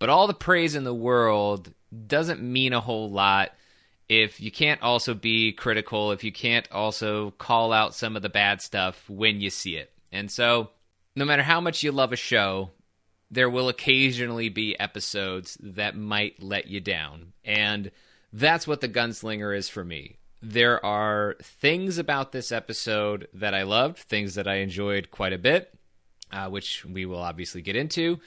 [0.00, 1.72] But all the praise in the world
[2.08, 3.52] doesn't mean a whole lot
[4.08, 8.28] if you can't also be critical, if you can't also call out some of the
[8.28, 9.92] bad stuff when you see it.
[10.12, 10.70] And so,
[11.16, 12.70] no matter how much you love a show,
[13.30, 17.32] there will occasionally be episodes that might let you down.
[17.44, 17.90] And
[18.32, 20.16] that's what The Gunslinger is for me.
[20.42, 25.38] There are things about this episode that I loved, things that I enjoyed quite a
[25.38, 25.72] bit,
[26.30, 28.20] uh, which we will obviously get into.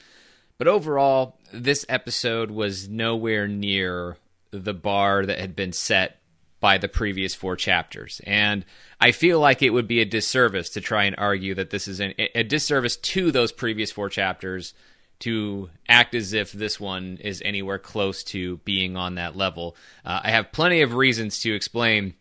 [0.58, 4.16] But overall, this episode was nowhere near
[4.50, 6.18] the bar that had been set
[6.60, 8.20] by the previous four chapters.
[8.24, 8.64] And
[9.00, 12.00] I feel like it would be a disservice to try and argue that this is
[12.00, 14.74] an, a disservice to those previous four chapters
[15.20, 19.76] to act as if this one is anywhere close to being on that level.
[20.04, 22.14] Uh, I have plenty of reasons to explain.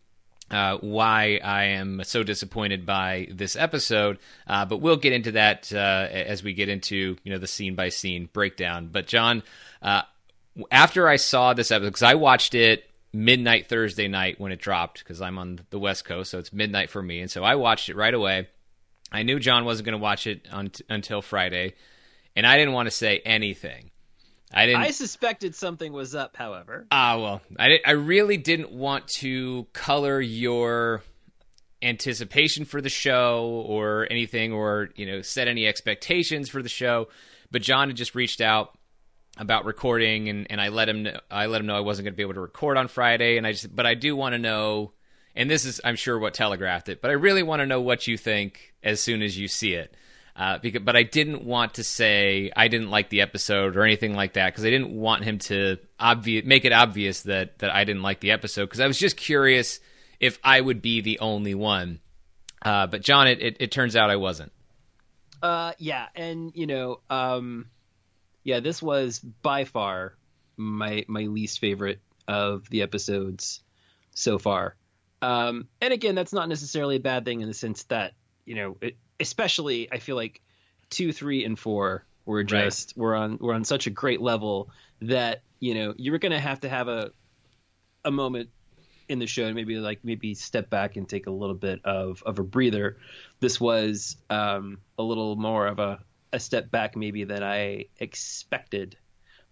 [0.50, 4.18] Uh, why I am so disappointed by this episode,
[4.48, 7.76] uh, but we'll get into that uh, as we get into you know the scene
[7.76, 8.88] by scene breakdown.
[8.90, 9.44] But John,
[9.82, 10.04] uh,
[10.72, 15.00] after I saw this episode, because I watched it midnight Thursday night when it dropped,
[15.00, 17.90] because I'm on the West Coast, so it's midnight for me, and so I watched
[17.90, 18.48] it right away.
[19.12, 21.76] I knew John wasn't going to watch it un- until Friday,
[22.36, 23.92] and I didn't want to say anything.
[24.54, 24.82] I didn't.
[24.82, 26.88] I suspected something was up, however.
[26.92, 31.04] Ah, uh, well, I I really didn't want to color your
[31.82, 37.10] anticipation for the show or anything, or you know, set any expectations for the show.
[37.52, 38.77] But John had just reached out
[39.40, 42.14] about recording and, and I let him know, I let him know I wasn't going
[42.14, 44.40] to be able to record on Friday and I just but I do want to
[44.40, 44.94] know
[45.36, 48.08] and this is I'm sure what telegraphed it but I really want to know what
[48.08, 49.96] you think as soon as you see it.
[50.36, 54.14] Uh, because but I didn't want to say I didn't like the episode or anything
[54.14, 57.86] like that because I didn't want him to obvious make it obvious that that I
[57.86, 59.80] didn't like the episode because I was just curious
[60.20, 62.02] if I would be the only one.
[62.62, 64.52] Uh, but John it, it, it turns out I wasn't.
[65.42, 67.66] Uh yeah and you know um
[68.48, 70.16] yeah, this was by far
[70.56, 73.62] my my least favorite of the episodes
[74.16, 74.78] so far.
[75.22, 78.14] Um, and again, that's not necessarily a bad thing in the sense that
[78.46, 80.42] you know, it, especially I feel like
[80.90, 83.02] two, three, and four were just right.
[83.02, 84.70] we're on we're on such a great level
[85.02, 87.12] that you know you were going to have to have a
[88.06, 88.50] a moment
[89.10, 92.24] in the show and maybe like maybe step back and take a little bit of
[92.26, 92.96] of a breather.
[93.42, 96.00] This was um, a little more of a
[96.34, 98.98] a step back maybe than I expected.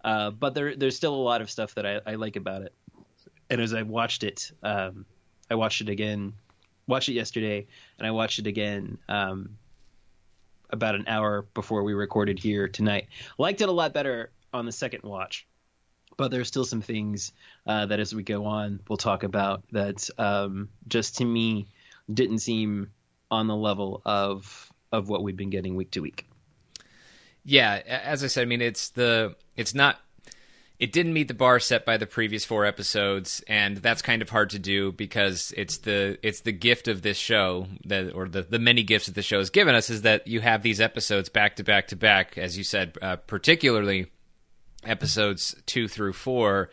[0.03, 2.73] Uh, but there, there's still a lot of stuff that I, I like about it.
[3.49, 5.05] And as I watched it, um,
[5.49, 6.34] I watched it again,
[6.88, 7.67] watched it yesterday,
[7.97, 9.57] and I watched it again um,
[10.69, 13.07] about an hour before we recorded here tonight.
[13.38, 15.47] Liked it a lot better on the second watch,
[16.17, 17.32] but there's still some things
[17.67, 21.67] uh, that as we go on, we'll talk about that um, just to me
[22.11, 22.91] didn't seem
[23.32, 26.28] on the level of of what we've been getting week to week.
[27.46, 30.00] Yeah, as I said, I mean it's the it's not
[30.78, 34.30] it didn't meet the bar set by the previous four episodes and that's kind of
[34.30, 38.41] hard to do because it's the it's the gift of this show that or the
[38.41, 41.30] the many gifts that the show has given us is that you have these episodes
[41.30, 44.08] back to back to back as you said uh, particularly
[44.84, 46.70] episodes 2 through 4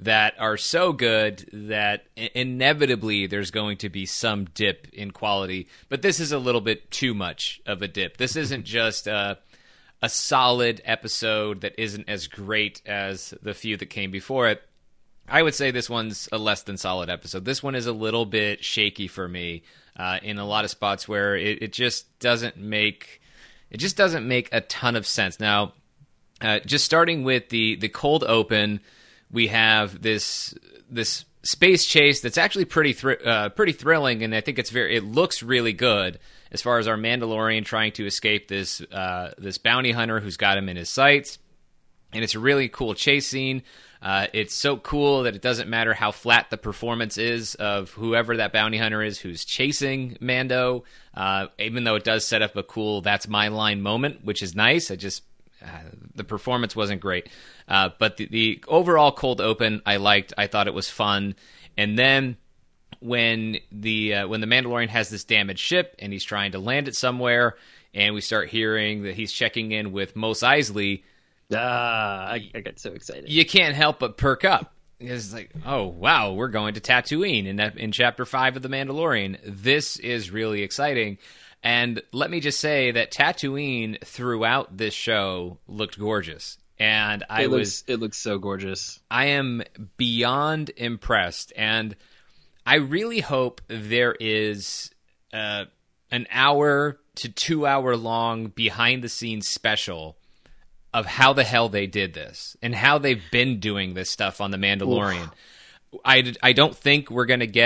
[0.00, 5.68] that are so good that inevitably there's going to be some dip in quality.
[5.88, 8.16] But this is a little bit too much of a dip.
[8.16, 9.36] This isn't just uh
[10.04, 14.62] a solid episode that isn't as great as the few that came before it.
[15.26, 17.46] I would say this one's a less than solid episode.
[17.46, 19.62] This one is a little bit shaky for me
[19.96, 23.22] uh, in a lot of spots where it, it, just doesn't make
[23.70, 25.40] it just doesn't make a ton of sense.
[25.40, 25.72] Now,
[26.42, 28.80] uh, just starting with the the cold open,
[29.32, 30.54] we have this
[30.90, 34.96] this space chase that's actually pretty thr- uh, pretty thrilling, and I think it's very
[34.96, 36.18] it looks really good
[36.54, 40.56] as far as our Mandalorian trying to escape this uh, this bounty hunter who's got
[40.56, 41.38] him in his sights.
[42.12, 43.64] And it's a really cool chase scene.
[44.00, 48.36] Uh, it's so cool that it doesn't matter how flat the performance is of whoever
[48.36, 50.84] that bounty hunter is who's chasing Mando,
[51.14, 54.54] uh, even though it does set up a cool "that's my line" moment, which is
[54.54, 54.92] nice.
[54.92, 55.24] I just
[55.60, 55.68] uh,
[56.14, 57.28] the performance wasn't great,
[57.66, 60.32] uh, but the, the overall cold open I liked.
[60.38, 61.34] I thought it was fun,
[61.76, 62.36] and then
[63.00, 66.88] when the uh, when the Mandalorian has this damaged ship and he's trying to land
[66.88, 67.56] it somewhere,
[67.92, 71.02] and we start hearing that he's checking in with Mos Eisley.
[71.54, 73.28] Ah, I, I got so excited.
[73.28, 77.56] You can't help but perk up it's like, oh wow, we're going to Tatooine in
[77.56, 79.38] that, in chapter five of the Mandalorian.
[79.44, 81.18] This is really exciting.
[81.62, 86.58] And let me just say that Tatooine throughout this show looked gorgeous.
[86.78, 89.00] And I it was looks, it looks so gorgeous.
[89.10, 89.62] I am
[89.96, 91.94] beyond impressed, and
[92.66, 94.90] I really hope there is
[95.32, 95.66] uh,
[96.10, 100.16] an hour to two hour long behind the scenes special
[100.92, 104.50] of how the hell they did this and how they've been doing this stuff on
[104.50, 105.30] the Mandalorian.
[106.04, 107.62] I, I don't think we're going to get